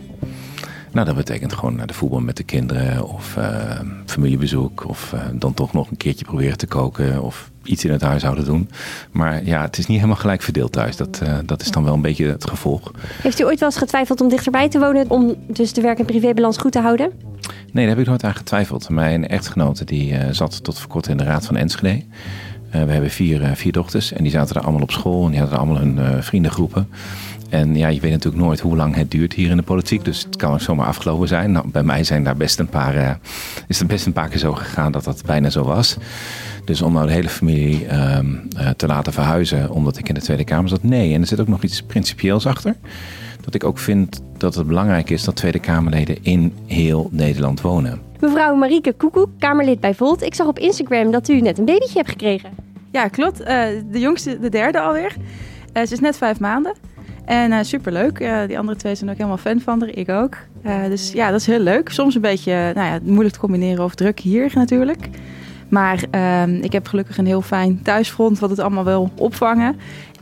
[0.92, 3.44] Nou, dat betekent gewoon naar de voetbal met de kinderen of uh,
[4.06, 4.88] familiebezoek.
[4.88, 8.44] Of uh, dan toch nog een keertje proberen te koken of iets in het huishouden
[8.44, 8.68] doen.
[9.10, 10.96] Maar ja, het is niet helemaal gelijk verdeeld thuis.
[10.96, 12.92] Dat, uh, dat is dan wel een beetje het gevolg.
[13.22, 16.04] Heeft u ooit wel eens getwijfeld om dichterbij te wonen om dus de werk- en
[16.04, 17.12] privébalans goed te houden?
[17.72, 18.88] Nee, daar heb ik nooit aan getwijfeld.
[18.88, 22.02] Mijn echtgenote die zat tot voor kort in de Raad van Enschede.
[22.70, 25.58] we hebben vier, vier dochters en die zaten er allemaal op school en die hadden
[25.58, 26.88] allemaal hun vriendengroepen.
[27.50, 30.04] En ja, je weet natuurlijk nooit hoe lang het duurt hier in de politiek.
[30.04, 31.52] Dus het kan ook zomaar afgelopen zijn.
[31.52, 33.18] Nou, bij mij zijn daar best een paar,
[33.68, 35.96] is het best een paar keer zo gegaan dat dat bijna zo was.
[36.64, 40.20] Dus om nou de hele familie ehm, eh, te laten verhuizen omdat ik in de
[40.20, 41.14] Tweede Kamer zat, nee.
[41.14, 42.76] En er zit ook nog iets principieels achter.
[43.40, 48.00] Dat ik ook vind dat het belangrijk is dat Tweede Kamerleden in heel Nederland wonen.
[48.20, 50.22] Mevrouw Marieke Koekoek, Kamerlid bij Volt.
[50.22, 52.50] Ik zag op Instagram dat u net een babytje hebt gekregen.
[52.90, 53.40] Ja, klopt.
[53.40, 55.16] Eh, de jongste, de derde alweer.
[55.72, 56.74] Eh, ze is net vijf maanden.
[57.24, 58.18] En uh, superleuk.
[58.46, 59.88] die andere twee zijn ook helemaal fan van haar.
[59.88, 60.37] Ik ook.
[60.88, 61.88] dus ja, dat is heel leuk.
[61.88, 65.09] Soms een beetje nou ja, moeilijk te combineren of druk hier natuurlijk.
[65.70, 69.76] Maar ehm, ik heb gelukkig een heel fijn thuisfront wat het allemaal wil opvangen.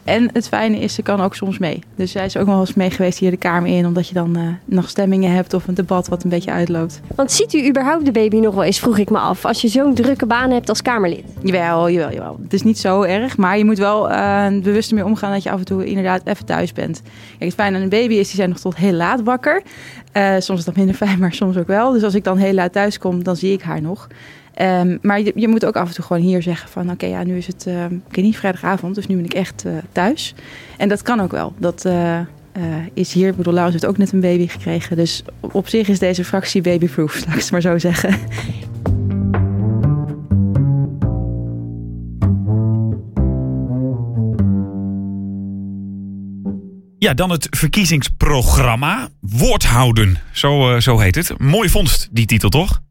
[0.09, 1.83] En het fijne is, ze kan ook soms mee.
[1.97, 4.39] Dus zij is ook wel eens mee geweest hier de Kamer in, omdat je dan
[4.39, 7.01] uh, nog stemmingen hebt of een debat wat een beetje uitloopt.
[7.15, 9.69] Want ziet u überhaupt de baby nog wel eens, vroeg ik me af, als je
[9.69, 11.25] zo'n drukke baan hebt als Kamerlid?
[11.43, 12.39] Jawel, jawel, jawel.
[12.43, 15.51] Het is niet zo erg, maar je moet wel uh, bewust ermee omgaan dat je
[15.51, 17.03] af en toe inderdaad even thuis bent.
[17.29, 19.63] Kijk, het fijne aan een baby is, die zijn nog tot heel laat wakker.
[20.13, 21.93] Uh, soms is dat minder fijn, maar soms ook wel.
[21.93, 24.09] Dus als ik dan heel laat thuis kom, dan zie ik haar nog.
[24.63, 26.91] Um, maar je, je, moet ook af en toe gewoon hier zeggen van...
[26.91, 30.35] oké, ja, nu is het, uh, niet, vrijdagavond, dus nu ben ik echt uh, thuis.
[30.77, 31.53] En dat kan ook wel.
[31.59, 32.21] Dat uh,
[32.95, 34.97] is hier, ik bedoel, Laurens heeft ook net een baby gekregen.
[34.97, 38.19] Dus op zich is deze fractie babyproof, laat ik het maar zo zeggen.
[46.99, 49.09] Ja, dan het verkiezingsprogramma.
[49.21, 51.39] Woordhouden, zo, zo heet het.
[51.39, 52.87] Mooi vondst, die titel toch?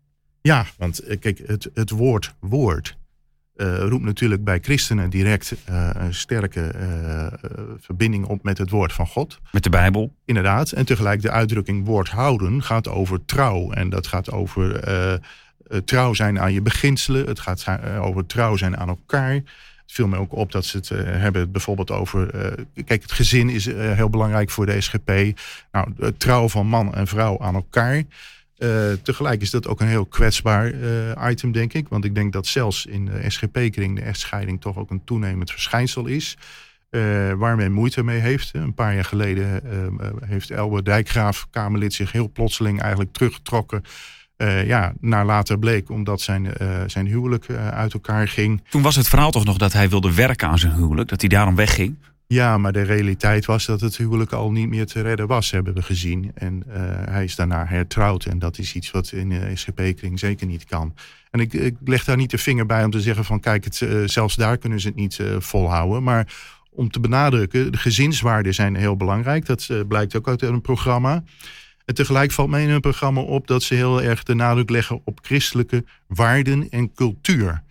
[0.48, 2.98] Ja, want eh, kijk, het, het woord woord
[3.56, 7.28] uh, roept natuurlijk bij christenen direct uh, een sterke uh,
[7.80, 9.40] verbinding op met het woord van God.
[9.52, 10.14] Met de Bijbel.
[10.26, 10.72] Inderdaad.
[10.72, 13.72] En tegelijk de uitdrukking woord houden gaat over trouw.
[13.72, 14.80] En dat gaat over
[15.86, 17.28] trouw zijn aan je beginselen.
[17.28, 17.68] Het gaat
[18.00, 19.34] over trouw zijn aan elkaar.
[19.34, 20.90] Het viel me ook op dat ze het
[21.22, 22.30] hebben bijvoorbeeld over...
[22.86, 25.12] kijk, het gezin is heel belangrijk voor de SGP.
[25.72, 28.04] Nou, trouw van man en vrouw aan elkaar...
[28.58, 31.88] Uh, tegelijk is dat ook een heel kwetsbaar uh, item, denk ik.
[31.88, 36.06] Want ik denk dat zelfs in de SGP-kring de echtscheiding toch ook een toenemend verschijnsel
[36.06, 36.38] is.
[36.92, 38.52] Uh, waar men moeite mee heeft.
[38.54, 39.62] Een paar jaar geleden
[40.26, 43.82] heeft Elbe Dijkgraaf, Kamerlid, zich heel plotseling eigenlijk teruggetrokken.
[44.66, 46.54] ja, naar later bleek omdat zijn,
[46.88, 48.64] zijn huwelijk uit elkaar ging.
[48.70, 51.30] Toen was het verhaal toch nog dat hij wilde werken aan zijn huwelijk, dat hij
[51.30, 51.98] daarom wegging?
[52.28, 55.74] Ja, maar de realiteit was dat het huwelijk al niet meer te redden was, hebben
[55.74, 56.32] we gezien.
[56.34, 56.74] En uh,
[57.10, 58.26] hij is daarna hertrouwd.
[58.26, 60.94] En dat is iets wat in de SGP-kring zeker niet kan.
[61.32, 63.80] En ik, ik, leg daar niet de vinger bij om te zeggen van kijk, het,
[63.82, 66.04] uh, zelfs daar kunnen ze het niet uh, volhouden.
[66.04, 66.34] Maar
[66.72, 69.46] om te benadrukken, de gezinswaarden zijn heel belangrijk.
[69.46, 71.24] Dat blijkt ook uit een programma.
[71.86, 75.02] En tegelijk valt mij in hun programma op dat ze heel erg de nadruk leggen
[75.04, 77.64] op christelijke waarden en cultuur.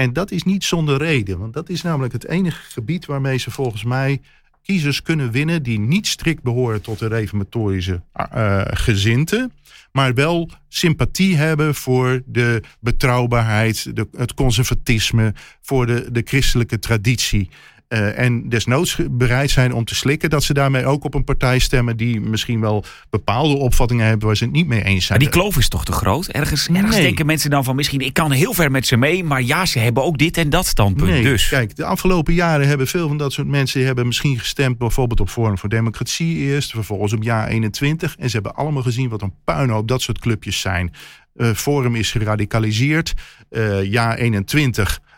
[0.00, 3.50] En dat is niet zonder reden, want dat is namelijk het enige gebied waarmee ze
[3.50, 4.20] volgens mij
[4.62, 8.02] kiezers kunnen winnen die niet strikt behoren tot de reformatorische
[8.34, 9.50] uh, gezinte,
[9.92, 17.50] maar wel sympathie hebben voor de betrouwbaarheid, de, het conservatisme, voor de, de christelijke traditie.
[17.92, 21.58] Uh, en desnoods bereid zijn om te slikken, dat ze daarmee ook op een partij
[21.58, 25.18] stemmen die misschien wel bepaalde opvattingen hebben waar ze het niet mee eens zijn.
[25.18, 26.26] Maar die kloof is toch te groot?
[26.26, 27.02] Ergens, ergens nee.
[27.02, 29.78] denken mensen dan van misschien, ik kan heel ver met ze mee, maar ja, ze
[29.78, 31.10] hebben ook dit en dat standpunt.
[31.10, 31.48] Nee, dus.
[31.48, 35.28] Kijk, de afgelopen jaren hebben veel van dat soort mensen hebben misschien gestemd bijvoorbeeld op
[35.28, 38.16] Forum voor Democratie eerst, vervolgens op jaar 21.
[38.18, 40.92] En ze hebben allemaal gezien wat een puinhoop dat soort clubjes zijn.
[41.34, 43.14] Uh, Forum is geradicaliseerd.
[43.50, 45.09] Uh, jaar 21 uh,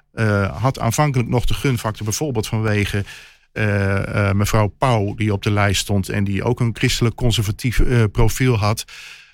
[0.60, 3.04] had aanvankelijk nog de gunfactor, bijvoorbeeld vanwege
[3.52, 7.82] uh, uh, mevrouw Pauw, die op de lijst stond en die ook een christelijk conservatief
[8.12, 8.84] profiel had.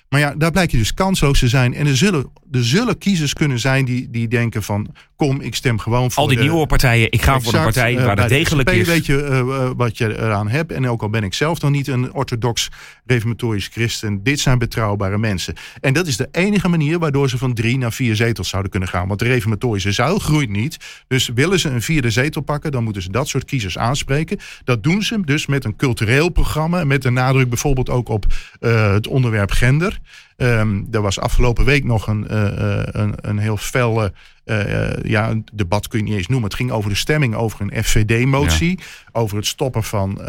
[0.09, 1.73] Maar ja, daar blijkt je dus kansloos te zijn.
[1.73, 4.95] En er zullen, er zullen kiezers kunnen zijn die, die denken van...
[5.19, 7.63] kom, ik stem gewoon voor Al die de, nieuwe partijen, ik ga exact, voor een
[7.63, 8.87] partij waar uh, het degelijk is.
[8.87, 10.71] weet je uh, wat je eraan hebt.
[10.71, 12.69] En ook al ben ik zelf nog niet een orthodox
[13.05, 14.23] reformatorisch christen...
[14.23, 15.53] dit zijn betrouwbare mensen.
[15.81, 18.89] En dat is de enige manier waardoor ze van drie naar vier zetels zouden kunnen
[18.89, 19.07] gaan.
[19.07, 20.77] Want de reformatorische zuil groeit niet.
[21.07, 22.71] Dus willen ze een vierde zetel pakken...
[22.71, 24.39] dan moeten ze dat soort kiezers aanspreken.
[24.63, 26.83] Dat doen ze dus met een cultureel programma...
[26.83, 28.25] met een nadruk bijvoorbeeld ook op
[28.59, 29.99] uh, het onderwerp gender...
[30.41, 34.13] Um, er was afgelopen week nog een, uh, een, een heel felle
[34.49, 36.49] uh, ja, een debat kun je niet eens noemen.
[36.49, 38.77] Het ging over de stemming over een FVD-motie.
[38.79, 38.85] Ja.
[39.11, 40.21] Over het stoppen van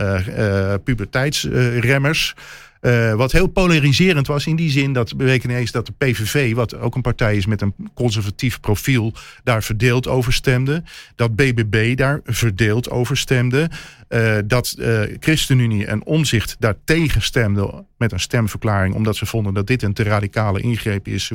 [0.84, 2.34] puberteitsremmers.
[2.80, 6.78] Uh, wat heel polariserend was in die zin dat we ineens dat de PVV, wat
[6.78, 9.12] ook een partij is met een conservatief profiel,
[9.44, 10.82] daar verdeeld over stemde.
[11.14, 13.70] Dat BBB daar verdeeld over stemde.
[14.08, 19.54] Uh, dat uh, ChristenUnie en Omzicht daar tegen stemde met een stemverklaring, omdat ze vonden
[19.54, 21.32] dat dit een te radicale ingreep is.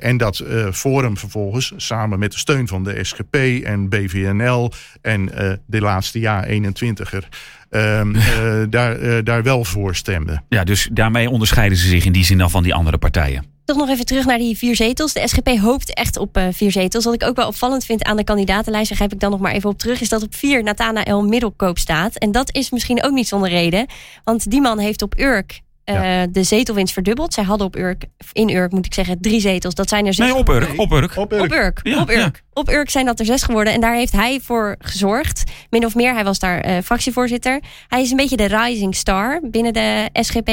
[0.00, 5.26] en dat Forum vervolgens samen met de steun van de SGP en BVNL en
[5.66, 7.28] de laatste jaar 21er
[7.70, 10.44] um, uh, daar, uh, daar wel voor stemden.
[10.48, 13.44] Ja, dus daarmee onderscheiden ze zich in die zin dan van die andere partijen.
[13.64, 15.12] Toch nog even terug naar die vier zetels.
[15.12, 17.04] De SGP hoopt echt op uh, vier zetels.
[17.04, 19.52] Wat ik ook wel opvallend vind aan de kandidatenlijst, daar grijp ik dan nog maar
[19.52, 22.16] even op terug, is dat op vier Nathanael Middelkoop staat.
[22.16, 23.86] En dat is misschien ook niet zonder reden.
[24.24, 27.34] Want die man heeft op Urk uh, de zetelwinst verdubbeld.
[27.34, 29.74] Zij hadden op Urk, in Urk moet ik zeggen, drie zetels.
[29.74, 30.26] Dat zijn er zes.
[30.26, 30.72] Nee, op Urk.
[30.76, 31.16] Op Urk.
[31.16, 31.42] Op Urk.
[31.42, 31.80] Op Urk.
[31.82, 32.18] Ja, op, Urk.
[32.18, 32.32] Ja.
[32.52, 33.72] op Urk zijn dat er zes geworden.
[33.72, 35.44] En daar heeft hij voor gezorgd.
[35.70, 37.60] Min of meer, hij was daar uh, fractievoorzitter.
[37.88, 40.48] Hij is een beetje de rising star binnen de SGP.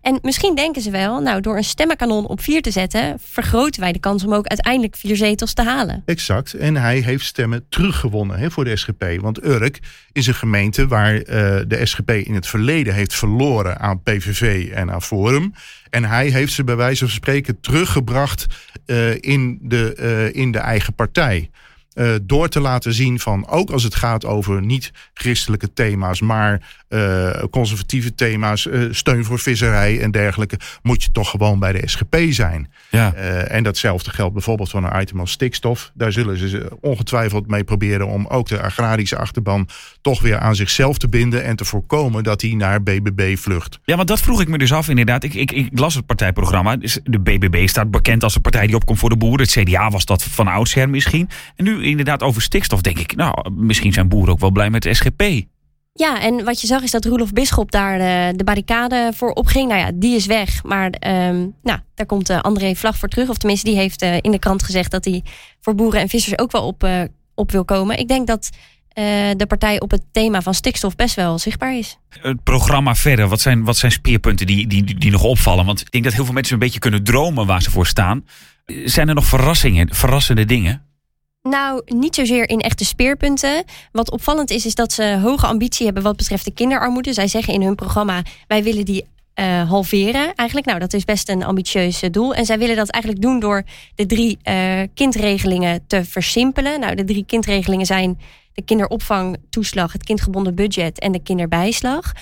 [0.00, 3.92] En misschien denken ze wel, nou, door een stemmenkanon op vier te zetten, vergroten wij
[3.92, 6.02] de kans om ook uiteindelijk vier zetels te halen.
[6.06, 6.54] Exact.
[6.54, 9.04] En hij heeft stemmen teruggewonnen hè, voor de SGP.
[9.20, 9.80] Want Urk
[10.12, 11.22] is een gemeente waar uh,
[11.66, 15.54] de SGP in het verleden heeft verloren aan PVV aan Forum.
[15.90, 18.46] En hij heeft ze bij wijze van spreken teruggebracht
[18.86, 21.50] uh, in, de, uh, in de eigen partij.
[22.00, 27.42] Uh, door te laten zien van, ook als het gaat over niet-christelijke thema's, maar uh,
[27.50, 32.16] conservatieve thema's, uh, steun voor visserij en dergelijke, moet je toch gewoon bij de SGP
[32.30, 32.70] zijn.
[32.90, 33.12] Ja.
[33.14, 35.90] en datzelfde geldt bijvoorbeeld voor een item als stikstof.
[35.94, 39.68] Daar zullen ze ongetwijfeld mee proberen om ook de agrarische achterban
[40.00, 43.78] toch weer aan zichzelf te binden en te voorkomen dat hij naar BBB vlucht.
[43.84, 45.24] Ja, want dat vroeg ik me dus af inderdaad.
[45.24, 46.76] Ik, ik, ik las het partijprogramma.
[47.04, 49.46] De BBB staat bekend als een partij die opkomt voor de boeren.
[49.46, 51.28] Het CDA was dat van oudsher misschien.
[51.56, 54.82] En nu inderdaad over stikstof denk ik, nou, misschien zijn boeren ook wel blij met
[54.82, 55.22] de SGP.
[55.92, 59.68] Ja, en wat je zag is dat Roelof Bisschop daar de, de barricade voor opging.
[59.68, 60.62] Nou ja, die is weg.
[60.62, 63.28] Maar um, nou, daar komt uh, André Vlag voor terug.
[63.28, 65.22] Of tenminste, die heeft uh, in de krant gezegd dat hij
[65.60, 67.02] voor boeren en vissers ook wel op, uh,
[67.34, 67.98] op wil komen.
[67.98, 68.50] Ik denk dat
[69.36, 71.98] de partij op het thema van stikstof best wel zichtbaar is.
[72.08, 75.66] Het programma verder, wat zijn, wat zijn speerpunten die, die, die nog opvallen?
[75.66, 78.24] Want ik denk dat heel veel mensen een beetje kunnen dromen waar ze voor staan.
[78.84, 80.89] Zijn er nog verrassingen, verrassende dingen?
[81.42, 83.64] Nou, niet zozeer in echte speerpunten.
[83.92, 87.12] Wat opvallend is, is dat ze hoge ambitie hebben wat betreft de kinderarmoede.
[87.12, 90.34] Zij zeggen in hun programma: wij willen die uh, halveren.
[90.34, 92.34] Eigenlijk, nou, dat is best een ambitieus doel.
[92.34, 93.62] En zij willen dat eigenlijk doen door
[93.94, 96.80] de drie uh, kindregelingen te versimpelen.
[96.80, 98.18] Nou, de drie kindregelingen zijn
[98.52, 102.12] de kinderopvangtoeslag, het kindgebonden budget en de kinderbijslag.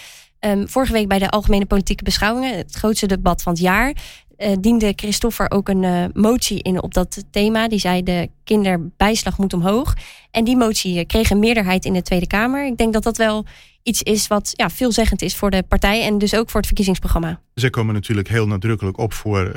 [0.40, 3.94] Um, vorige week bij de Algemene Politieke Beschouwingen, het grootste debat van het jaar,
[4.38, 7.68] uh, diende Christoffer ook een uh, motie in op dat thema.
[7.68, 9.94] Die zei de kinderbijslag moet omhoog.
[10.31, 12.66] En die motie kreeg een meerderheid in de Tweede Kamer.
[12.66, 13.46] Ik denk dat dat wel
[13.83, 17.40] iets is wat ja, veelzeggend is voor de partij en dus ook voor het verkiezingsprogramma.
[17.55, 19.57] Ze komen natuurlijk heel nadrukkelijk op voor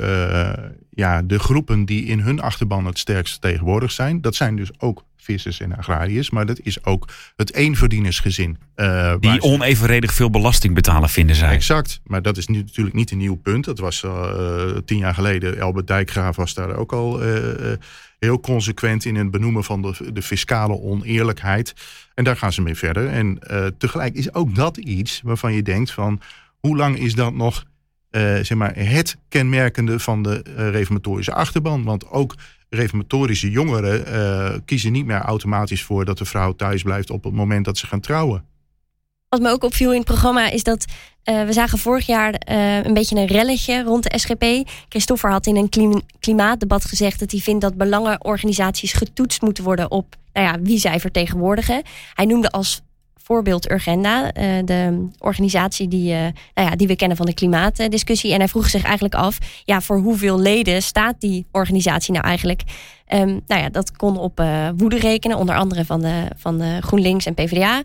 [0.90, 4.20] ja, de groepen die in hun achterban het sterkst tegenwoordig zijn.
[4.20, 8.58] Dat zijn dus ook vissers en agrariërs, maar dat is ook het eenverdienersgezin.
[8.76, 11.50] Uh, die onevenredig veel belasting betalen, vinden zij.
[11.50, 13.64] Exact, maar dat is nu natuurlijk niet een nieuw punt.
[13.64, 17.72] Dat was uh, tien jaar geleden, Albert Dijkgraaf was daar ook al uh,
[18.18, 21.74] heel consequent in het benoemen van de, de fiscale oneerlijkheid.
[22.14, 23.08] En daar gaan ze mee verder.
[23.08, 23.38] En
[23.78, 26.20] tegelijk is ook dat iets waarvan je denkt van,
[26.58, 27.64] hoe lang is dat nog
[28.10, 31.82] zeg maar, het kenmerkende van de reformatorische achterban?
[31.84, 32.34] Want ook
[32.74, 37.32] reformatorische jongeren uh, kiezen niet meer automatisch voor dat de vrouw thuis blijft op het
[37.32, 38.44] moment dat ze gaan trouwen.
[39.28, 40.84] Wat me ook opviel in het programma is dat
[41.24, 44.68] uh, we zagen vorig jaar uh, een beetje een relletje rond de SGP.
[44.88, 49.90] Christoffer had in een klim klimaatdebat gezegd dat hij vindt dat belangenorganisaties getoetst moeten worden
[49.90, 51.82] op nou ja, wie zij vertegenwoordigen.
[52.14, 52.82] Hij noemde als
[53.16, 54.32] voorbeeld Urgenda, uh,
[54.64, 56.18] de organisatie die, uh,
[56.54, 58.32] nou ja, die we kennen van de klimaatdiscussie.
[58.32, 62.62] En hij vroeg zich eigenlijk af, ja, voor hoeveel leden staat die organisatie nou eigenlijk?
[63.14, 66.78] Um, nou ja, dat kon op uh, woede rekenen, onder andere van, de, van de
[66.80, 67.82] GroenLinks en PvdA.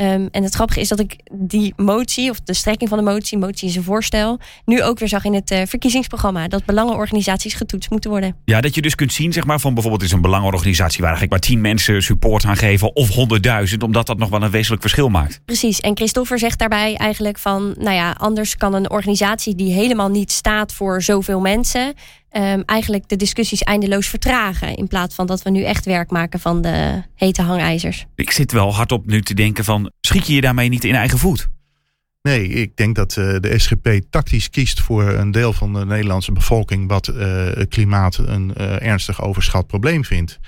[0.00, 3.38] Um, en het grappige is dat ik die motie, of de strekking van de motie,
[3.38, 6.48] motie is een voorstel, nu ook weer zag in het uh, verkiezingsprogramma.
[6.48, 8.36] Dat belangenorganisaties getoetst moeten worden.
[8.44, 11.30] Ja, dat je dus kunt zien, zeg maar, van bijvoorbeeld is een belangenorganisatie waar eigenlijk
[11.30, 15.08] maar tien mensen support aan geven, of honderdduizend, omdat dat nog wel een wezenlijk verschil
[15.08, 15.40] maakt.
[15.44, 15.80] Precies.
[15.80, 20.32] En Christopher zegt daarbij eigenlijk van, nou ja, anders kan een organisatie die helemaal niet
[20.32, 21.94] staat voor zoveel mensen,
[22.32, 24.76] um, eigenlijk de discussies eindeloos vertragen.
[24.76, 28.06] In plaats van dat we nu echt werk maken van de hete hangijzers.
[28.14, 31.18] Ik zit wel hardop nu te denken van, schiet je je daarmee niet in eigen
[31.18, 31.48] voet?
[32.22, 36.32] Nee, ik denk dat uh, de SGP tactisch kiest voor een deel van de Nederlandse
[36.32, 40.38] bevolking wat uh, klimaat een uh, ernstig overschat probleem vindt.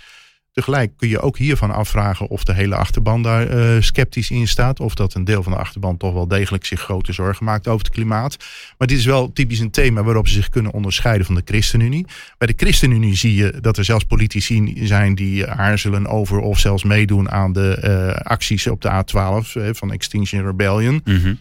[0.59, 4.81] Tegelijk kun je ook hiervan afvragen of de hele achterban daar uh, sceptisch in staat.
[4.81, 7.85] Of dat een deel van de achterban toch wel degelijk zich grote zorgen maakt over
[7.85, 8.37] het klimaat.
[8.79, 12.07] Maar dit is wel typisch een thema waarop ze zich kunnen onderscheiden van de ChristenUnie.
[12.39, 16.85] Bij de ChristenUnie zie je dat er zelfs politici zijn die aarzelen over of zelfs
[16.85, 21.01] meedoen aan de uh, acties op de A12 uh, van Extinction Rebellion.
[21.05, 21.39] Mm -hmm.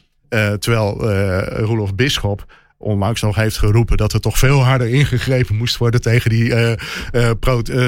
[0.60, 1.12] terwijl
[1.64, 2.46] Roelof Bisschop
[2.78, 6.72] onlangs nog heeft geroepen dat er toch veel harder ingegrepen moest worden tegen die, uh,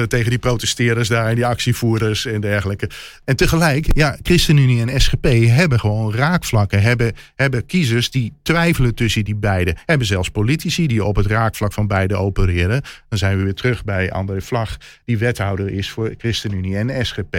[0.02, 2.90] tegen die protesteerders daar en die actievoerders en dergelijke.
[3.24, 9.24] En tegelijk, ja, ChristenUnie en SGP hebben gewoon raakvlakken, hebben, hebben kiezers die twijfelen tussen
[9.24, 12.82] die beiden, hebben zelfs politici die op het raakvlak van beide opereren.
[13.08, 17.36] Dan zijn we weer terug bij André Vlag, die wethouder is voor ChristenUnie en SGP.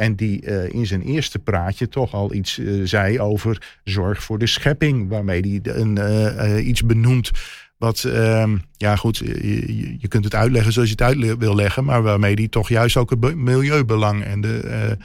[0.00, 4.38] En die uh, in zijn eerste praatje toch al iets uh, zei over zorg voor
[4.38, 5.08] de schepping.
[5.08, 7.30] Waarmee hij een, uh, iets benoemt.
[7.78, 11.84] Wat, ehm, ja goed, je, je, kunt het uitleggen zoals je het uit wil leggen.
[11.84, 14.96] Maar waarmee hij toch juist ook het milieubelang en de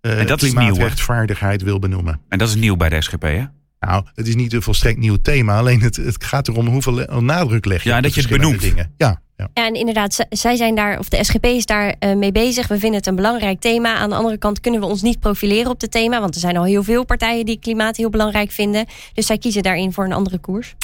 [0.00, 2.20] en dat klimaatrechtvaardigheid wil benoemen.
[2.28, 3.44] En dat is nieuw bij de SGP, hè?
[3.80, 5.58] Nou, het is niet een volstrekt nieuw thema.
[5.58, 7.88] Alleen het, het gaat erom hoeveel nadruk leg je.
[7.88, 8.60] Ja, en dat je het benoemt.
[8.60, 8.92] Dingen.
[8.96, 12.68] Ja, en inderdaad, zij zijn daar, of de SGP is daar uh, mee bezig.
[12.68, 13.94] We vinden het een belangrijk thema.
[13.94, 16.20] Aan de andere kant kunnen we ons niet profileren op het thema.
[16.20, 18.86] Want er zijn al heel veel partijen die klimaat heel belangrijk vinden.
[19.14, 20.74] Dus zij kiezen daarin voor een andere koers.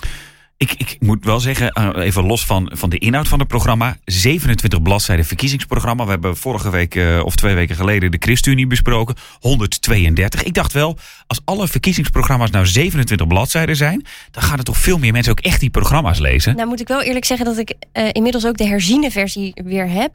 [0.59, 3.97] Ik, ik moet wel zeggen, uh, even los van, van de inhoud van het programma.
[4.05, 6.05] 27 bladzijden verkiezingsprogramma.
[6.05, 9.17] We hebben vorige week uh, of twee weken geleden de ChristenUnie besproken.
[9.41, 10.43] 132.
[10.43, 14.07] Ik dacht wel, als alle verkiezingsprogramma's nou 27 bladzijden zijn...
[14.31, 16.57] dan gaan er toch veel meer mensen ook echt die programma's lezen.
[16.57, 19.91] Nou moet ik wel eerlijk zeggen dat ik uh, inmiddels ook de herziene versie weer
[19.91, 20.13] heb...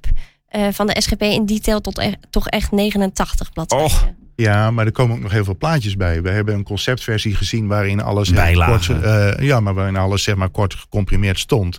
[0.72, 3.86] van de SGP in die telt tot e toch echt 89 bladzijden.
[3.88, 4.14] Och.
[4.36, 6.22] Ja, maar er komen ook nog heel veel plaatjes bij.
[6.22, 10.50] We hebben een conceptversie gezien waarin alles kort, uh, ja, maar waarin alles zeg maar
[10.50, 11.78] kort gecomprimeerd stond.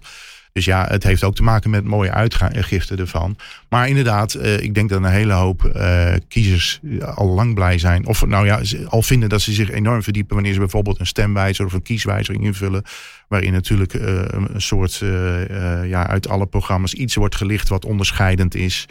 [0.53, 3.37] Dus ja, het heeft ook te maken met mooie uitgiften ervan.
[3.69, 6.81] Maar inderdaad, uh, ik denk dat een hele hoop uh, kiezers
[7.15, 8.07] al lang blij zijn.
[8.07, 11.67] Of nou ja, al vinden dat ze zich enorm verdiepen wanneer ze bijvoorbeeld een stemwijzer
[11.67, 12.83] of een kieswijzering invullen.
[13.29, 15.03] Waarin natuurlijk een soort
[15.85, 18.87] ja, uit alle programma's iets wordt gelicht wat onderscheidend is.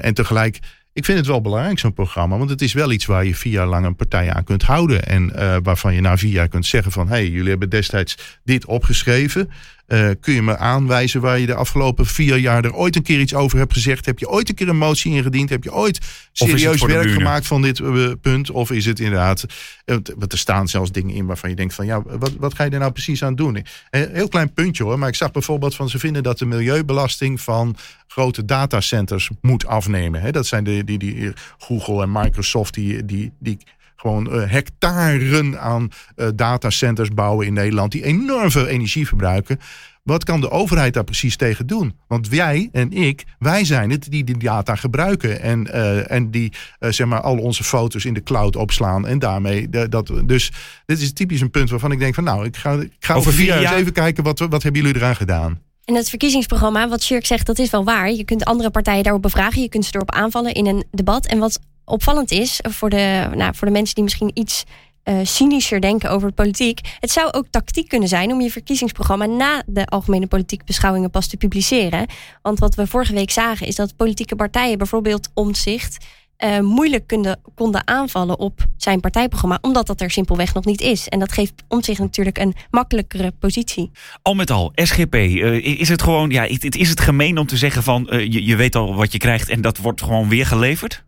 [0.00, 0.58] en tegelijk
[0.96, 2.38] ik vind het wel belangrijk, zo'n programma.
[2.38, 5.06] Want het is wel iets waar je vier jaar lang een partij aan kunt houden.
[5.06, 7.06] En uh, waarvan je na vier jaar kunt zeggen van...
[7.06, 9.50] hé, hey, jullie hebben destijds dit opgeschreven.
[9.88, 13.20] Uh, kun je me aanwijzen waar je de afgelopen vier jaar er ooit een keer
[13.20, 14.06] iets over hebt gezegd?
[14.06, 15.50] Heb je ooit een keer een motie ingediend?
[15.50, 16.00] Heb je ooit
[16.32, 18.50] serieus werk gemaakt van dit uh, punt?
[18.50, 19.46] Of is het inderdaad,
[19.84, 19.96] uh,
[20.28, 22.78] er staan zelfs dingen in waarvan je denkt van ja, wat, wat ga je er
[22.78, 23.64] nou precies aan doen?
[23.90, 27.40] Een heel klein puntje hoor, maar ik zag bijvoorbeeld van ze vinden dat de milieubelasting
[27.40, 30.20] van grote datacenters moet afnemen.
[30.20, 33.58] He, dat zijn de, die, die Google en Microsoft die, die, die
[33.96, 39.58] gewoon uh, hectaren aan uh, datacenters bouwen in Nederland die enorm veel energie verbruiken.
[40.02, 41.96] Wat kan de overheid daar precies tegen doen?
[42.08, 45.40] Want wij en ik, wij zijn het die die data gebruiken.
[45.40, 49.06] En, uh, en die zeg maar al onze foto's in de cloud opslaan.
[49.06, 50.12] En daarmee de, dat.
[50.24, 50.52] Dus
[50.84, 53.32] dit is typisch een punt waarvan ik denk van nou, ik ga, ik ga over
[53.32, 55.60] vier jaar eens even kijken wat, wat hebben jullie eraan gedaan.
[55.84, 58.10] En het verkiezingsprogramma, wat Shirk zegt, dat is wel waar.
[58.10, 59.62] Je kunt andere partijen daarop bevragen.
[59.62, 61.26] Je kunt ze erop aanvallen in een debat.
[61.26, 64.64] En wat opvallend is voor de, nou, voor de mensen die misschien iets
[65.08, 66.80] uh, cynischer denken over politiek.
[67.00, 71.26] Het zou ook tactiek kunnen zijn om je verkiezingsprogramma na de algemene politieke beschouwingen pas
[71.26, 72.06] te publiceren.
[72.42, 76.04] Want wat we vorige week zagen is dat politieke partijen, bijvoorbeeld Omtzigt,
[76.44, 81.08] uh, moeilijk konden, konden aanvallen op zijn partijprogramma, omdat dat er simpelweg nog niet is.
[81.08, 83.90] En dat geeft Omtzigt natuurlijk een makkelijkere positie.
[84.22, 87.82] Al met al, SGP, uh, is het gewoon, ja, is het gemeen om te zeggen
[87.82, 91.05] van je, je weet al wat je krijgt en dat wordt gewoon weer geleverd?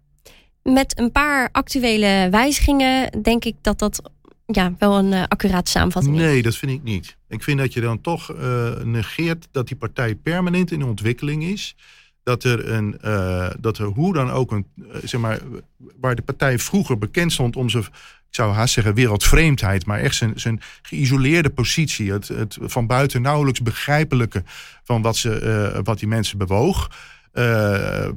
[0.72, 4.10] Met een paar actuele wijzigingen denk ik dat dat
[4.46, 6.22] ja, wel een uh, accurate samenvatting is.
[6.22, 7.16] Nee, dat vind ik niet.
[7.28, 11.76] Ik vind dat je dan toch uh, negeert dat die partij permanent in ontwikkeling is.
[12.22, 14.66] Dat er, een, uh, dat er hoe dan ook een,
[15.04, 15.40] zeg maar,
[16.00, 20.14] waar de partij vroeger bekend stond om zijn, ik zou haast zeggen wereldvreemdheid, maar echt
[20.14, 24.42] zijn, zijn geïsoleerde positie, het, het van buiten nauwelijks begrijpelijke
[24.84, 26.90] van wat, ze, wat die mensen bewoog,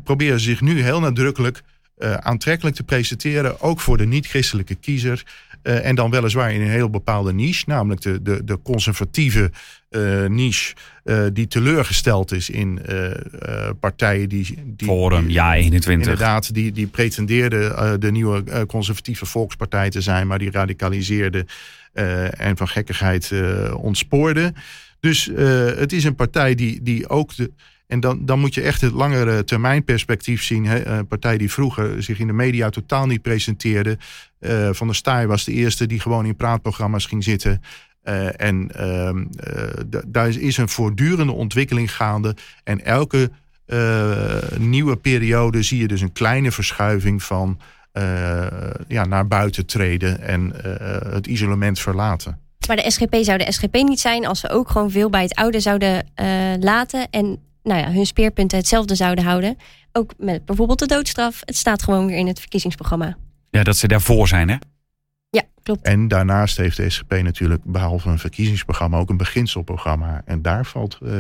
[0.04, 1.64] proberen zich nu heel nadrukkelijk
[2.04, 5.24] uh, aantrekkelijk te presenteren, ook voor de niet-christelijke kiezer.
[5.64, 9.52] Uh, en dan weliswaar in een heel bepaalde niche, namelijk de, de, de conservatieve
[9.90, 10.76] uh, niche,
[11.34, 12.82] die teleurgesteld is in
[13.80, 14.88] partijen die, die.
[14.88, 16.08] Forum, ja, 21.
[16.08, 21.48] Inderdaad, die, die pretendeerden de nieuwe conservatieve volkspartij te zijn, maar die radicaliseerden
[22.32, 23.32] en van gekkigheid
[23.74, 24.56] ontspoorden.
[25.00, 25.32] Dus
[25.76, 27.52] het is een partij die, die ook de,
[27.92, 30.66] en dan, dan moet je echt het langere termijn perspectief zien.
[30.66, 30.86] Hè?
[30.86, 33.98] Een partij die vroeger zich in de media totaal niet presenteerde.
[34.40, 37.62] Uh, Van der Staaij was de eerste die gewoon in praatprogramma's ging zitten.
[38.04, 39.10] Uh, en uh,
[40.08, 42.36] daar is een voortdurende ontwikkeling gaande.
[42.64, 43.32] En elke
[44.58, 47.60] nieuwe periode zie je dus een kleine verschuiving van
[48.88, 50.54] ja, naar buiten treden en
[51.12, 52.40] het isolement verlaten.
[52.68, 55.36] Maar de SGP zou de SGP niet zijn als ze ook gewoon veel bij het
[55.36, 56.12] oude zouden
[56.60, 57.10] laten.
[57.10, 59.58] En nou ja, hun speerpunten hetzelfde zouden houden.
[59.92, 61.42] Ook met bijvoorbeeld de doodstraf.
[61.46, 63.18] Het staat gewoon weer in het verkiezingsprogramma.
[63.50, 64.56] Ja, dat ze daarvoor zijn, hè?
[65.30, 65.82] Ja, klopt.
[65.82, 70.22] En daarnaast heeft de SGP natuurlijk behalve een verkiezingsprogramma ook een beginselprogramma.
[70.26, 71.12] En daar valt uh,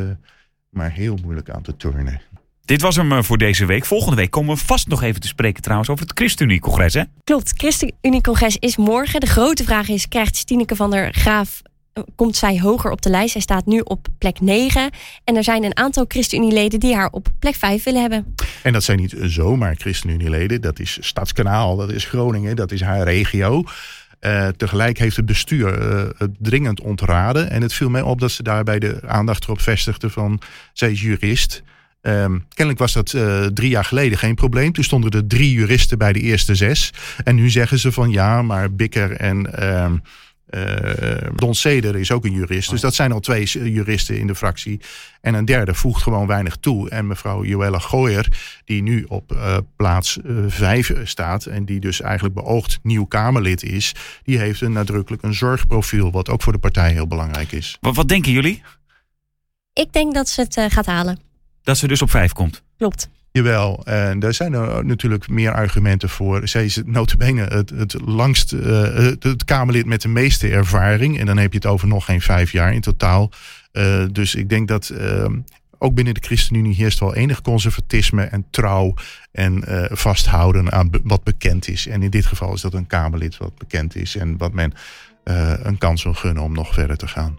[0.69, 2.21] maar heel moeilijk aan te turnen.
[2.65, 3.85] Dit was hem voor deze week.
[3.85, 7.03] Volgende week komen we vast nog even te spreken trouwens over het ChristenUnie-congres, hè?
[7.23, 9.19] Klopt, het ChristenUnie-congres is morgen.
[9.19, 11.61] De grote vraag is, krijgt Stineke van der Graaf
[12.15, 13.31] komt zij hoger op de lijst.
[13.31, 14.89] Zij staat nu op plek 9.
[15.23, 18.35] En er zijn een aantal ChristenUnie-leden die haar op plek 5 willen hebben.
[18.63, 20.61] En dat zijn niet zomaar ChristenUnie-leden.
[20.61, 23.63] Dat is Stadskanaal, dat is Groningen, dat is haar regio.
[24.21, 27.49] Uh, tegelijk heeft het bestuur uh, het dringend ontraden.
[27.49, 30.41] En het viel mij op dat ze daarbij de aandacht erop vestigde van...
[30.73, 31.63] zij is jurist.
[32.01, 34.71] Um, kennelijk was dat uh, drie jaar geleden geen probleem.
[34.71, 36.93] Toen stonden er drie juristen bij de eerste zes.
[37.23, 39.49] En nu zeggen ze van ja, maar Bikker en...
[39.59, 39.91] Uh,
[41.35, 42.69] Don Seder is ook een jurist.
[42.69, 44.81] Dus dat zijn al twee juristen in de fractie.
[45.21, 46.89] En een derde voegt gewoon weinig toe.
[46.89, 48.27] En mevrouw Joella Gooyer,
[48.65, 51.45] die nu op uh, plaats uh, vijf staat...
[51.45, 53.95] en die dus eigenlijk beoogd nieuw Kamerlid is...
[54.23, 56.11] die heeft een nadrukkelijk een zorgprofiel...
[56.11, 57.77] wat ook voor de partij heel belangrijk is.
[57.81, 58.61] Wat, wat denken jullie?
[59.73, 61.19] Ik denk dat ze het gaat halen.
[61.63, 62.63] Dat ze dus op vijf komt?
[62.77, 63.09] Klopt.
[63.33, 66.47] Jawel, en daar zijn er natuurlijk meer argumenten voor.
[66.47, 68.81] Zij is notabene het, het langst, uh,
[69.19, 71.19] het, Kamerlid met de meeste ervaring.
[71.19, 73.31] En dan heb je het over nog geen vijf jaar in totaal.
[73.73, 75.25] Uh, dus ik denk dat uh,
[75.77, 78.93] ook binnen de ChristenUnie heerst wel enig conservatisme en trouw
[79.31, 81.87] en uh, vasthouden aan wat bekend is.
[81.87, 84.73] En in dit geval is dat een Kamerlid wat bekend is en wat men
[85.63, 87.37] een kans wil gunnen om nog verder te gaan.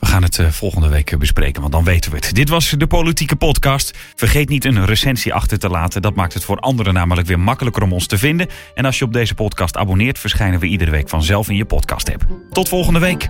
[0.00, 2.34] We gaan het volgende week bespreken, want dan weten we het.
[2.34, 3.98] Dit was de Politieke Podcast.
[4.14, 6.02] Vergeet niet een recensie achter te laten.
[6.02, 8.48] Dat maakt het voor anderen namelijk weer makkelijker om ons te vinden.
[8.74, 12.26] En als je op deze podcast abonneert, verschijnen we iedere week vanzelf in je podcast-app.
[12.50, 13.28] Tot volgende week.